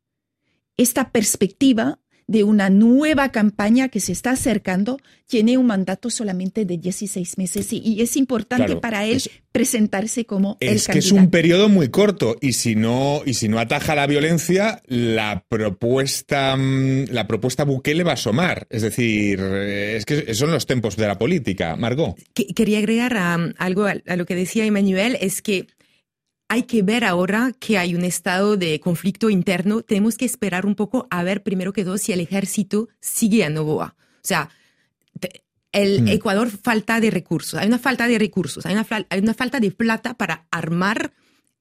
esta 0.76 1.10
perspectiva 1.10 1.99
de 2.30 2.44
una 2.44 2.70
nueva 2.70 3.30
campaña 3.32 3.88
que 3.88 3.98
se 3.98 4.12
está 4.12 4.30
acercando 4.30 4.98
tiene 5.26 5.58
un 5.58 5.66
mandato 5.66 6.10
solamente 6.10 6.64
de 6.64 6.78
16 6.78 7.38
meses 7.38 7.72
y, 7.72 7.78
y 7.78 8.02
es 8.02 8.16
importante 8.16 8.66
Claro, 8.66 8.80
para 8.80 9.04
él 9.04 9.16
es- 9.16 9.30
presentarse 9.50 10.24
como 10.24 10.56
el 10.60 10.76
Es 10.76 10.86
que 10.86 11.00
es 11.00 11.10
un 11.10 11.28
periodo 11.30 11.68
muy 11.68 11.88
corto 11.88 12.36
y 12.40 12.52
si 12.52 12.76
no 12.76 13.22
y 13.26 13.34
si 13.34 13.48
no 13.48 13.58
ataja 13.58 13.96
la 13.96 14.06
violencia, 14.06 14.80
la 14.86 15.44
propuesta 15.48 16.56
mm, 16.56 17.06
la 17.10 17.26
propuesta 17.26 17.64
Bukele 17.64 18.04
va 18.04 18.12
a 18.12 18.14
asomar. 18.14 18.66
Es 18.70 18.82
decir, 18.82 19.40
eh, 19.42 19.96
es 19.96 20.04
que 20.04 20.32
son 20.34 20.52
los 20.52 20.66
tiempos 20.66 20.96
de 20.96 21.06
la 21.08 21.18
política. 21.18 21.74
Margot. 21.76 22.16
Que- 22.32 22.46
Quería 22.54 22.78
agregar 22.78 23.16
algo 23.58 23.86
a, 23.86 23.94
a 24.06 24.16
lo 24.16 24.24
que 24.26 24.36
decía 24.36 24.64
Emmanuel, 24.64 25.16
es 25.20 25.42
que 25.42 25.66
hay 26.50 26.64
que 26.64 26.82
ver 26.82 27.04
ahora 27.04 27.52
que 27.60 27.78
hay 27.78 27.94
un 27.94 28.04
estado 28.04 28.56
de 28.56 28.80
conflicto 28.80 29.30
interno. 29.30 29.82
Tenemos 29.82 30.18
que 30.18 30.24
esperar 30.24 30.66
un 30.66 30.74
poco 30.74 31.06
a 31.08 31.22
ver, 31.22 31.44
primero 31.44 31.72
que 31.72 31.84
todo, 31.84 31.96
si 31.96 32.12
el 32.12 32.18
ejército 32.18 32.88
sigue 32.98 33.44
a 33.44 33.50
Novoa. 33.50 33.94
O 34.16 34.26
sea, 34.26 34.50
el 35.70 36.02
Mm. 36.02 36.08
Ecuador 36.08 36.50
falta 36.50 36.98
de 36.98 37.12
recursos. 37.12 37.60
Hay 37.60 37.68
una 37.68 37.78
falta 37.78 38.08
de 38.08 38.18
recursos, 38.18 38.66
hay 38.66 38.74
una, 38.74 38.84
hay 39.10 39.20
una 39.20 39.32
falta 39.32 39.60
de 39.60 39.70
plata 39.70 40.14
para 40.14 40.48
armar 40.50 41.12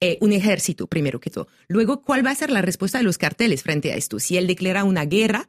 eh, 0.01 0.17
un 0.21 0.31
ejército, 0.31 0.87
primero 0.87 1.19
que 1.19 1.29
todo. 1.29 1.49
Luego, 1.67 2.01
¿cuál 2.01 2.25
va 2.25 2.31
a 2.31 2.35
ser 2.35 2.49
la 2.49 2.63
respuesta 2.63 2.97
de 2.97 3.03
los 3.03 3.19
carteles 3.19 3.61
frente 3.61 3.93
a 3.93 3.95
esto? 3.95 4.17
Si 4.17 4.37
él 4.37 4.47
declara 4.47 4.85
una 4.85 5.05
guerra, 5.05 5.47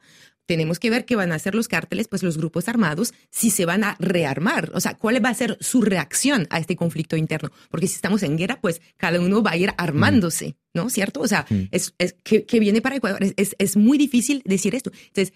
tenemos 0.51 0.79
que 0.79 0.89
ver 0.89 1.05
qué 1.05 1.15
van 1.15 1.31
a 1.31 1.35
hacer 1.35 1.55
los 1.55 1.69
cárteles, 1.69 2.09
pues 2.09 2.23
los 2.23 2.37
grupos 2.37 2.67
armados, 2.67 3.13
si 3.29 3.51
se 3.51 3.63
van 3.65 3.85
a 3.85 3.95
rearmar. 3.99 4.69
O 4.73 4.81
sea, 4.81 4.95
¿cuál 4.95 5.23
va 5.23 5.29
a 5.29 5.33
ser 5.33 5.57
su 5.61 5.81
reacción 5.81 6.45
a 6.49 6.59
este 6.59 6.75
conflicto 6.75 7.15
interno? 7.15 7.51
Porque 7.69 7.87
si 7.87 7.95
estamos 7.95 8.21
en 8.23 8.35
guerra, 8.37 8.59
pues 8.59 8.81
cada 8.97 9.21
uno 9.21 9.41
va 9.41 9.51
a 9.51 9.57
ir 9.57 9.71
armándose, 9.77 10.57
¿no? 10.73 10.89
¿Cierto? 10.89 11.21
O 11.21 11.27
sea, 11.27 11.45
Mm. 11.49 11.69
es, 11.71 11.93
es 11.99 12.15
que, 12.23 12.43
que 12.43 12.59
viene 12.59 12.81
para 12.81 12.97
Ecuador. 12.97 13.23
Es, 13.23 13.33
es, 13.37 13.55
es 13.59 13.77
muy 13.77 13.97
difícil 13.97 14.41
decir 14.43 14.75
esto. 14.75 14.91
Entonces, 15.07 15.33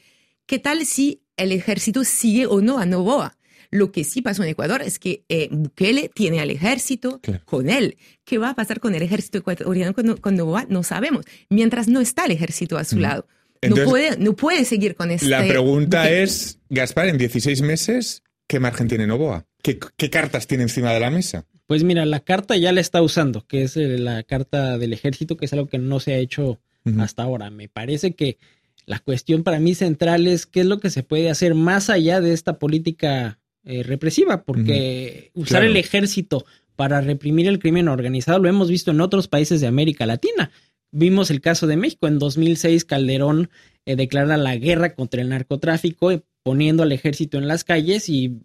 ¿qué 0.47 0.59
tal 0.59 0.85
si 0.85 1.21
el 1.37 1.53
ejército 1.53 2.03
sigue 2.03 2.45
o 2.45 2.59
no 2.59 2.77
a 2.77 2.85
Novoa? 2.85 3.37
Lo 3.71 3.91
que 3.93 4.03
sí 4.03 4.21
pasó 4.21 4.43
en 4.43 4.49
Ecuador 4.49 4.81
es 4.81 4.99
que 4.99 5.23
eh, 5.29 5.47
Bukele 5.49 6.09
tiene 6.13 6.41
al 6.41 6.51
ejército 6.51 7.19
Claro. 7.21 7.41
con 7.45 7.69
él. 7.69 7.97
¿Qué 8.25 8.37
va 8.37 8.49
a 8.49 8.55
pasar 8.55 8.79
con 8.81 8.95
el 8.95 9.01
ejército 9.01 9.37
ecuatoriano 9.37 9.93
con, 9.93 10.17
con 10.17 10.35
Novoa? 10.35 10.65
No 10.69 10.83
sabemos. 10.83 11.23
Mientras 11.49 11.87
no 11.87 12.01
está 12.01 12.25
el 12.25 12.31
ejército 12.31 12.77
a 12.77 12.83
su 12.83 12.97
Mm. 12.97 12.99
lado. 12.99 13.27
Entonces, 13.65 13.85
no, 13.85 13.91
puede, 13.91 14.17
no 14.17 14.35
puede 14.35 14.65
seguir 14.65 14.95
con 14.95 15.11
este... 15.11 15.27
La 15.27 15.45
pregunta 15.47 16.01
Bukele. 16.03 16.23
es, 16.23 16.59
Gaspar, 16.69 17.07
en 17.09 17.17
16 17.17 17.61
meses, 17.61 18.23
¿qué 18.47 18.59
margen 18.59 18.87
tiene 18.87 19.07
Novoa? 19.07 19.45
¿Qué, 19.61 19.79
qué 19.97 20.09
cartas 20.09 20.47
tiene 20.47 20.63
encima 20.63 20.93
de 20.93 20.99
la 20.99 21.09
mesa? 21.09 21.45
Pues 21.67 21.83
mira, 21.83 22.05
la 22.05 22.19
carta 22.19 22.55
ya 22.57 22.71
la 22.71 22.81
está 22.81 23.01
usando, 23.01 23.45
que 23.47 23.63
es 23.63 23.75
eh, 23.77 23.97
la 23.97 24.21
carta 24.23 24.77
del 24.77 24.93
ejército, 24.93 25.35
que 25.35 25.45
es 25.45 25.53
algo 25.53 25.67
que 25.67 25.79
no 25.79 25.99
se 25.99 26.13
ha 26.13 26.17
hecho 26.17 26.59
hasta 26.99 27.23
ahora. 27.23 27.49
Me 27.49 27.67
parece 27.67 28.13
que 28.13 28.37
la 28.85 28.99
cuestión 28.99 29.41
para 29.41 29.59
mí 29.59 29.73
central 29.73 30.27
es 30.27 30.45
qué 30.45 30.59
es 30.59 30.67
lo 30.67 30.79
que 30.79 30.91
se 30.91 31.01
puede 31.01 31.31
hacer 31.31 31.55
más 31.55 31.89
allá 31.89 32.21
de 32.21 32.31
esta 32.33 32.59
política 32.59 33.39
eh, 33.63 33.81
represiva, 33.81 34.43
porque 34.43 35.31
usar 35.33 35.61
Claro. 35.61 35.65
el 35.71 35.77
ejército 35.77 36.45
para 36.75 37.01
reprimir 37.01 37.47
el 37.47 37.57
crimen 37.57 37.87
organizado 37.87 38.37
lo 38.37 38.47
hemos 38.49 38.69
visto 38.69 38.91
en 38.91 39.01
otros 39.01 39.27
países 39.27 39.61
de 39.61 39.65
América 39.67 40.05
Latina. 40.05 40.51
Vimos 40.97 41.29
el 41.29 41.41
caso 41.41 41.67
de 41.67 41.75
México. 41.75 42.07
En 42.07 42.19
2006 42.19 42.85
Calderón 42.85 43.49
eh, 43.85 43.97
declara 43.97 44.37
la 44.37 44.55
guerra 44.55 44.95
contra 44.95 45.21
el 45.21 45.27
narcotráfico, 45.27 46.09
eh, 46.09 46.23
poniendo 46.41 46.83
al 46.83 46.93
ejército 46.93 47.37
en 47.37 47.49
las 47.49 47.65
calles 47.65 48.07
y 48.07 48.39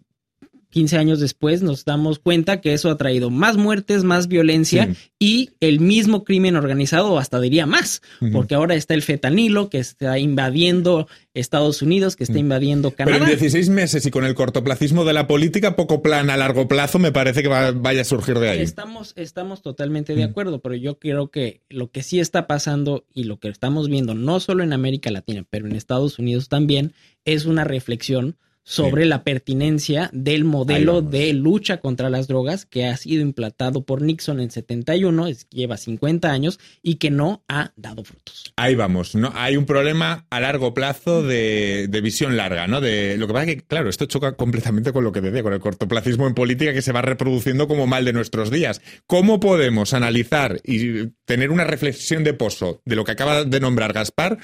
15 0.71 0.97
años 0.97 1.19
después 1.19 1.61
nos 1.61 1.85
damos 1.85 2.17
cuenta 2.17 2.59
que 2.61 2.73
eso 2.73 2.89
ha 2.89 2.97
traído 2.97 3.29
más 3.29 3.57
muertes, 3.57 4.03
más 4.03 4.27
violencia 4.27 4.87
Sí. 4.91 4.97
y 5.19 5.49
el 5.59 5.79
mismo 5.79 6.23
crimen 6.23 6.55
organizado, 6.55 7.19
hasta 7.19 7.39
diría 7.39 7.65
más, 7.67 8.01
porque 8.31 8.55
ahora 8.55 8.73
está 8.73 8.95
el 8.95 9.03
fetanilo 9.03 9.69
que 9.69 9.77
está 9.77 10.17
invadiendo 10.17 11.07
Estados 11.33 11.81
Unidos, 11.81 12.15
que 12.15 12.23
está 12.23 12.39
invadiendo 12.39 12.91
Pero 12.91 13.11
Canadá. 13.11 13.25
en 13.31 13.37
16 13.39 13.69
meses 13.69 14.05
y 14.05 14.11
con 14.11 14.25
el 14.25 14.33
cortoplacismo 14.35 15.05
de 15.05 15.13
la 15.13 15.27
política, 15.27 15.75
poco 15.75 16.01
plan 16.01 16.29
a 16.29 16.37
largo 16.37 16.67
plazo, 16.67 16.97
me 16.99 17.11
parece 17.11 17.41
que 17.43 17.47
va- 17.47 17.71
vaya 17.71 18.01
a 18.01 18.05
surgir 18.05 18.39
de 18.39 18.49
ahí. 18.49 18.59
Estamos, 18.61 19.13
estamos 19.15 19.61
totalmente 19.61 20.15
de 20.15 20.23
acuerdo, 20.23 20.59
pero 20.61 20.75
yo 20.75 20.97
creo 20.99 21.29
que 21.29 21.61
lo 21.69 21.91
que 21.91 22.03
sí 22.03 22.19
está 22.19 22.47
pasando 22.47 23.05
y 23.13 23.25
lo 23.25 23.39
que 23.39 23.47
estamos 23.49 23.87
viendo, 23.89 24.13
no 24.15 24.39
solo 24.39 24.63
en 24.63 24.73
América 24.73 25.11
Latina, 25.11 25.45
pero 25.49 25.67
en 25.67 25.75
Estados 25.75 26.19
Unidos 26.19 26.49
también, 26.49 26.93
es 27.23 27.45
una 27.45 27.63
reflexión 27.63 28.35
sobre 28.71 29.05
la 29.05 29.25
pertinencia 29.25 30.09
del 30.13 30.45
modelo 30.45 31.01
de 31.01 31.33
lucha 31.33 31.81
contra 31.81 32.09
las 32.09 32.29
drogas 32.29 32.65
que 32.65 32.85
ha 32.85 32.95
sido 32.95 33.21
implantado 33.21 33.83
por 33.83 34.01
Nixon 34.01 34.39
en 34.39 34.49
71, 34.49 35.27
es, 35.27 35.49
lleva 35.49 35.75
50 35.75 36.31
años 36.31 36.57
y 36.81 36.95
que 36.95 37.11
no 37.11 37.43
ha 37.49 37.73
dado 37.75 38.05
frutos. 38.05 38.53
Ahí 38.55 38.75
vamos, 38.75 39.13
¿no? 39.13 39.33
Hay 39.35 39.57
un 39.57 39.65
problema 39.65 40.25
a 40.29 40.39
largo 40.39 40.73
plazo 40.73 41.21
de, 41.21 41.87
de 41.89 42.01
visión 42.01 42.37
larga, 42.37 42.65
¿no? 42.67 42.79
De, 42.79 43.17
lo 43.17 43.27
que 43.27 43.33
pasa 43.33 43.49
es 43.49 43.55
que, 43.57 43.61
claro, 43.63 43.89
esto 43.89 44.05
choca 44.05 44.37
completamente 44.37 44.93
con 44.93 45.03
lo 45.03 45.11
que 45.11 45.19
decía, 45.19 45.43
con 45.43 45.51
el 45.51 45.59
cortoplacismo 45.59 46.25
en 46.25 46.33
política 46.33 46.73
que 46.73 46.81
se 46.81 46.93
va 46.93 47.01
reproduciendo 47.01 47.67
como 47.67 47.87
mal 47.87 48.05
de 48.05 48.13
nuestros 48.13 48.51
días. 48.51 48.81
¿Cómo 49.05 49.41
podemos 49.41 49.93
analizar 49.93 50.61
y 50.63 51.07
tener 51.25 51.51
una 51.51 51.65
reflexión 51.65 52.23
de 52.23 52.33
pozo 52.33 52.81
de 52.85 52.95
lo 52.95 53.03
que 53.03 53.11
acaba 53.11 53.43
de 53.43 53.59
nombrar 53.59 53.91
Gaspar? 53.91 54.37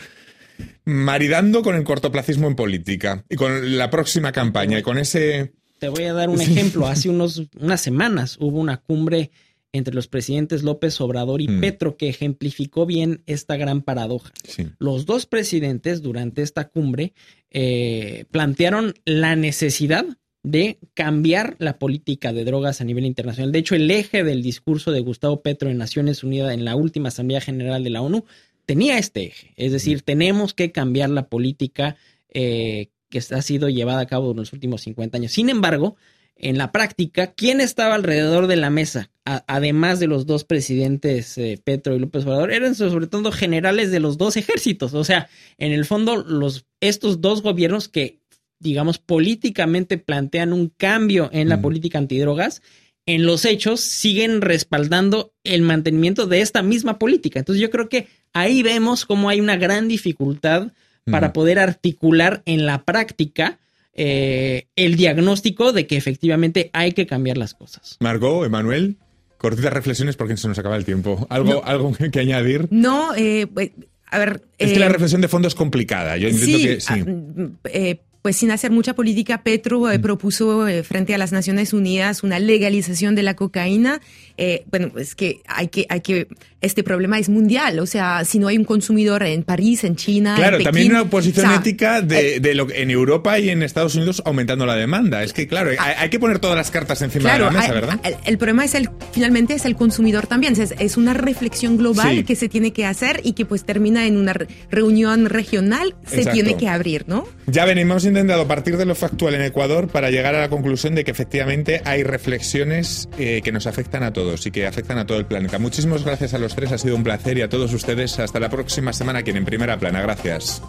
Maridando 0.88 1.64
con 1.64 1.76
el 1.76 1.84
cortoplacismo 1.84 2.48
en 2.48 2.56
política 2.56 3.26
y 3.30 3.36
con 3.36 3.78
la 3.78 3.90
próxima 3.90 4.32
campaña 4.32 4.80
y 4.80 4.82
con 4.82 4.98
ese... 4.98 5.54
Te 5.80 5.90
voy 5.90 6.06
a 6.06 6.14
dar 6.14 6.30
un 6.30 6.40
ejemplo. 6.40 6.88
Hace 6.88 7.10
unos, 7.10 7.44
unas 7.60 7.82
semanas 7.82 8.38
hubo 8.40 8.58
una 8.58 8.78
cumbre 8.78 9.30
entre 9.74 9.94
los 9.94 10.08
presidentes 10.08 10.64
López 10.64 11.00
Obrador 11.02 11.42
y 11.42 11.50
Mm. 11.50 11.60
Petro 11.60 11.98
que 11.98 12.08
ejemplificó 12.08 12.86
bien 12.86 13.22
esta 13.26 13.58
gran 13.58 13.82
paradoja. 13.82 14.32
Sí. 14.46 14.68
Los 14.80 15.06
dos 15.06 15.26
presidentes 15.26 16.02
durante 16.02 16.42
esta 16.42 16.70
cumbre 16.70 17.14
eh, 17.52 18.24
plantearon 18.32 18.94
la 19.04 19.36
necesidad 19.36 20.06
de 20.42 20.80
cambiar 20.94 21.58
la 21.60 21.80
política 21.80 22.32
de 22.32 22.46
drogas 22.46 22.80
a 22.80 22.86
nivel 22.86 23.06
internacional. 23.06 23.52
De 23.52 23.60
hecho, 23.60 23.76
el 23.76 23.92
eje 23.92 24.24
del 24.24 24.42
discurso 24.42 24.94
de 24.94 25.02
Gustavo 25.02 25.42
Petro 25.42 25.70
en 25.70 25.78
Naciones 25.78 26.24
Unidas 26.24 26.54
en 26.54 26.64
la 26.64 26.78
última 26.78 27.10
Asamblea 27.10 27.42
General 27.42 27.84
de 27.84 27.90
la 27.90 28.02
ONU 28.02 28.24
tenía 28.68 29.00
este 29.00 29.26
eje. 29.28 29.54
Es 29.56 29.72
decir, 29.72 30.04
tenemos 30.04 30.54
que 30.54 30.72
cambiar 30.72 31.10
la 31.10 31.28
política 31.30 31.96
eh, 32.30 32.90
que 33.10 33.18
ha 33.20 33.42
sido 33.42 33.70
llevada 33.70 34.02
a 34.02 34.06
cabo 34.06 34.32
en 34.32 34.38
los 34.38 34.54
últimos 34.54 34.82
50 34.82 35.18
años. 35.18 35.32
Sin 35.32 35.50
embargo, 35.50 35.96
en 36.36 36.60
la 36.60 36.72
práctica, 36.72 37.34
¿quién 37.34 37.62
estaba 37.62 37.96
alrededor 37.96 38.46
de 38.46 38.58
la 38.58 38.70
mesa? 38.70 39.10
A- 39.26 39.44
además 39.48 40.00
de 40.00 40.06
los 40.08 40.28
dos 40.28 40.44
presidentes, 40.44 41.36
eh, 41.40 41.60
Petro 41.64 41.96
y 41.96 42.00
López 42.00 42.26
Obrador, 42.26 42.52
eran 42.52 42.76
sobre 42.76 43.08
todo 43.08 43.32
generales 43.32 43.90
de 43.90 44.00
los 44.00 44.18
dos 44.20 44.38
ejércitos. 44.38 44.94
O 44.94 45.04
sea, 45.04 45.30
en 45.58 45.72
el 45.72 45.86
fondo, 45.86 46.18
los, 46.18 46.66
estos 46.80 47.22
dos 47.22 47.42
gobiernos 47.42 47.88
que, 47.88 48.20
digamos, 48.60 49.00
políticamente 49.00 49.98
plantean 49.98 50.54
un 50.54 50.68
cambio 50.70 51.30
en 51.34 51.50
la 51.50 51.58
Mm. 51.58 51.62
política 51.62 51.98
antidrogas, 51.98 52.62
en 53.06 53.26
los 53.26 53.46
hechos 53.46 53.80
siguen 53.80 54.42
respaldando 54.42 55.34
el 55.46 55.62
mantenimiento 55.62 56.28
de 56.28 56.42
esta 56.42 56.62
misma 56.62 57.00
política. 57.00 57.40
Entonces 57.40 57.62
yo 57.62 57.70
creo 57.70 57.88
que 57.88 58.08
ahí 58.34 58.64
vemos 58.64 59.06
cómo 59.06 59.30
hay 59.30 59.40
una 59.40 59.58
gran 59.58 59.88
dificultad 59.88 60.72
para 61.10 61.32
poder 61.32 61.58
articular 61.60 62.42
en 62.46 62.66
la 62.66 62.84
práctica 62.84 63.60
eh, 63.94 64.68
el 64.76 64.96
diagnóstico 64.98 65.72
de 65.72 65.88
que 65.88 65.96
efectivamente 65.96 66.70
hay 66.74 66.92
que 66.92 67.08
cambiar 67.08 67.38
las 67.38 67.54
cosas. 67.54 67.96
Margot, 68.02 68.46
Emanuel, 68.46 68.98
cortitas 69.38 69.72
reflexiones 69.72 70.18
porque 70.18 70.36
se 70.38 70.48
nos 70.50 70.60
acaba 70.60 70.76
el 70.76 70.84
tiempo. 70.86 71.26
¿Algo, 71.30 71.54
No. 71.54 71.62
algo 71.64 71.94
que, 71.94 72.12
que 72.12 72.20
añadir? 72.20 72.68
No, 72.72 73.16
eh, 73.16 73.48
pues, 73.52 73.72
a 74.10 74.20
ver. 74.20 74.42
Es 74.58 74.72
que 74.72 74.76
eh, 74.76 74.80
la 74.80 74.90
reflexión 74.90 75.22
de 75.22 75.28
fondo 75.30 75.48
es 75.48 75.56
complicada. 75.56 76.18
Yo 76.18 76.28
entiendo 76.28 76.58
sí, 76.58 76.64
que 76.66 76.82
sí. 76.82 78.00
Mm, 78.28 78.28
pues 78.28 78.36
sin 78.36 78.52
hacer 78.52 78.72
mucha 78.72 78.94
política, 78.94 79.42
Petro 79.42 79.80
Mm. 79.82 79.92
eh, 79.92 80.00
propuso 80.00 80.68
eh, 80.68 80.84
frente 80.84 81.16
a 81.16 81.18
las 81.18 81.32
Naciones 81.32 81.72
Unidas 81.74 82.24
una 82.24 82.40
legalización 82.40 83.16
de 83.16 83.24
la 83.24 83.36
cocaína. 83.36 84.02
Eh, 84.38 84.66
bueno, 84.70 84.92
es 84.98 85.16
que 85.16 85.40
hay 85.48 85.70
que, 85.70 85.86
hay 85.90 86.02
que, 86.02 86.28
este 86.62 86.84
problema 86.84 87.18
es 87.20 87.30
mundial. 87.30 87.80
O 87.80 87.86
sea, 87.86 88.24
si 88.26 88.38
no 88.38 88.48
hay 88.50 88.58
un 88.58 88.66
consumidor 88.66 89.24
en 89.24 89.44
París, 89.44 89.84
en 89.84 89.96
China, 89.96 90.36
Claro, 90.36 90.58
en 90.58 90.64
también 90.64 90.88
Pekín, 90.90 91.00
una 91.02 91.10
posición 91.10 91.46
o 91.46 91.50
sea, 91.50 91.58
ética 91.60 92.02
de, 92.02 92.40
de 92.40 92.54
lo 92.54 92.68
que 92.68 92.82
en 92.82 92.92
Europa 92.92 93.40
y 93.40 93.50
en 93.50 93.64
Estados 93.64 93.96
Unidos 93.96 94.22
aumentando 94.26 94.66
la 94.66 94.76
demanda. 94.76 95.24
Es 95.24 95.34
que, 95.34 95.48
claro, 95.48 95.70
hay, 95.72 95.78
hay 95.98 96.10
que 96.10 96.20
poner 96.20 96.40
todas 96.40 96.56
las 96.58 96.70
cartas 96.70 97.02
encima 97.02 97.24
Claro, 97.30 97.46
de 97.46 97.52
la 97.54 97.60
mesa, 97.62 97.74
¿verdad? 97.74 98.00
El, 98.04 98.16
el 98.26 98.38
problema 98.38 98.66
es 98.66 98.76
el, 98.76 98.90
finalmente 99.14 99.54
es 99.56 99.66
el 99.66 99.76
consumidor 99.76 100.28
también. 100.28 100.54
Es, 100.60 100.74
es 100.78 100.98
una 100.98 101.14
reflexión 101.14 101.78
global 101.78 102.18
Sí. 102.18 102.24
que 102.24 102.36
se 102.36 102.50
tiene 102.50 102.72
que 102.74 102.86
hacer 102.86 103.22
y 103.24 103.34
que 103.34 103.46
pues 103.46 103.64
termina 103.64 104.06
en 104.06 104.18
una 104.18 104.34
re- 104.34 104.48
reunión 104.70 105.26
regional. 105.30 105.96
Se 106.06 106.18
Exacto. 106.18 106.34
tiene 106.34 106.58
que 106.58 106.68
abrir, 106.68 107.06
¿no? 107.08 107.26
Ya 107.48 107.66
ven, 107.66 107.78
hemos 107.78 108.04
intentado 108.18 108.48
partir 108.48 108.78
de 108.78 108.86
lo 108.86 108.96
factual 108.96 109.36
en 109.36 109.44
Ecuador 109.44 109.88
para 109.90 110.10
llegar 110.10 110.34
a 110.34 110.40
la 110.40 110.50
conclusión 110.50 110.96
de 110.96 111.04
que 111.04 111.12
efectivamente 111.12 111.82
hay 111.86 112.02
reflexiones 112.02 113.08
eh, 113.20 113.42
que 113.44 113.52
nos 113.52 113.68
afectan 113.68 114.02
a 114.02 114.12
todos 114.12 114.46
y 114.48 114.52
que 114.52 114.66
afectan 114.66 114.98
a 114.98 115.06
todo 115.06 115.20
el 115.20 115.26
planeta. 115.26 115.60
Muchísimas 115.60 116.04
gracias 116.04 116.34
a 116.34 116.40
los 116.40 116.56
tres, 116.56 116.72
ha 116.72 116.80
sido 116.80 116.96
un 116.96 117.04
placer 117.04 117.38
y 117.38 117.42
a 117.44 117.50
todos 117.50 117.72
ustedes. 117.74 118.18
Hasta 118.20 118.40
la 118.40 118.50
próxima 118.50 118.92
semana 118.92 119.20
aquí 119.20 119.30
en 119.30 119.46
Primera 119.46 119.78
Plana. 119.78 120.02
Gracias. 120.02 120.64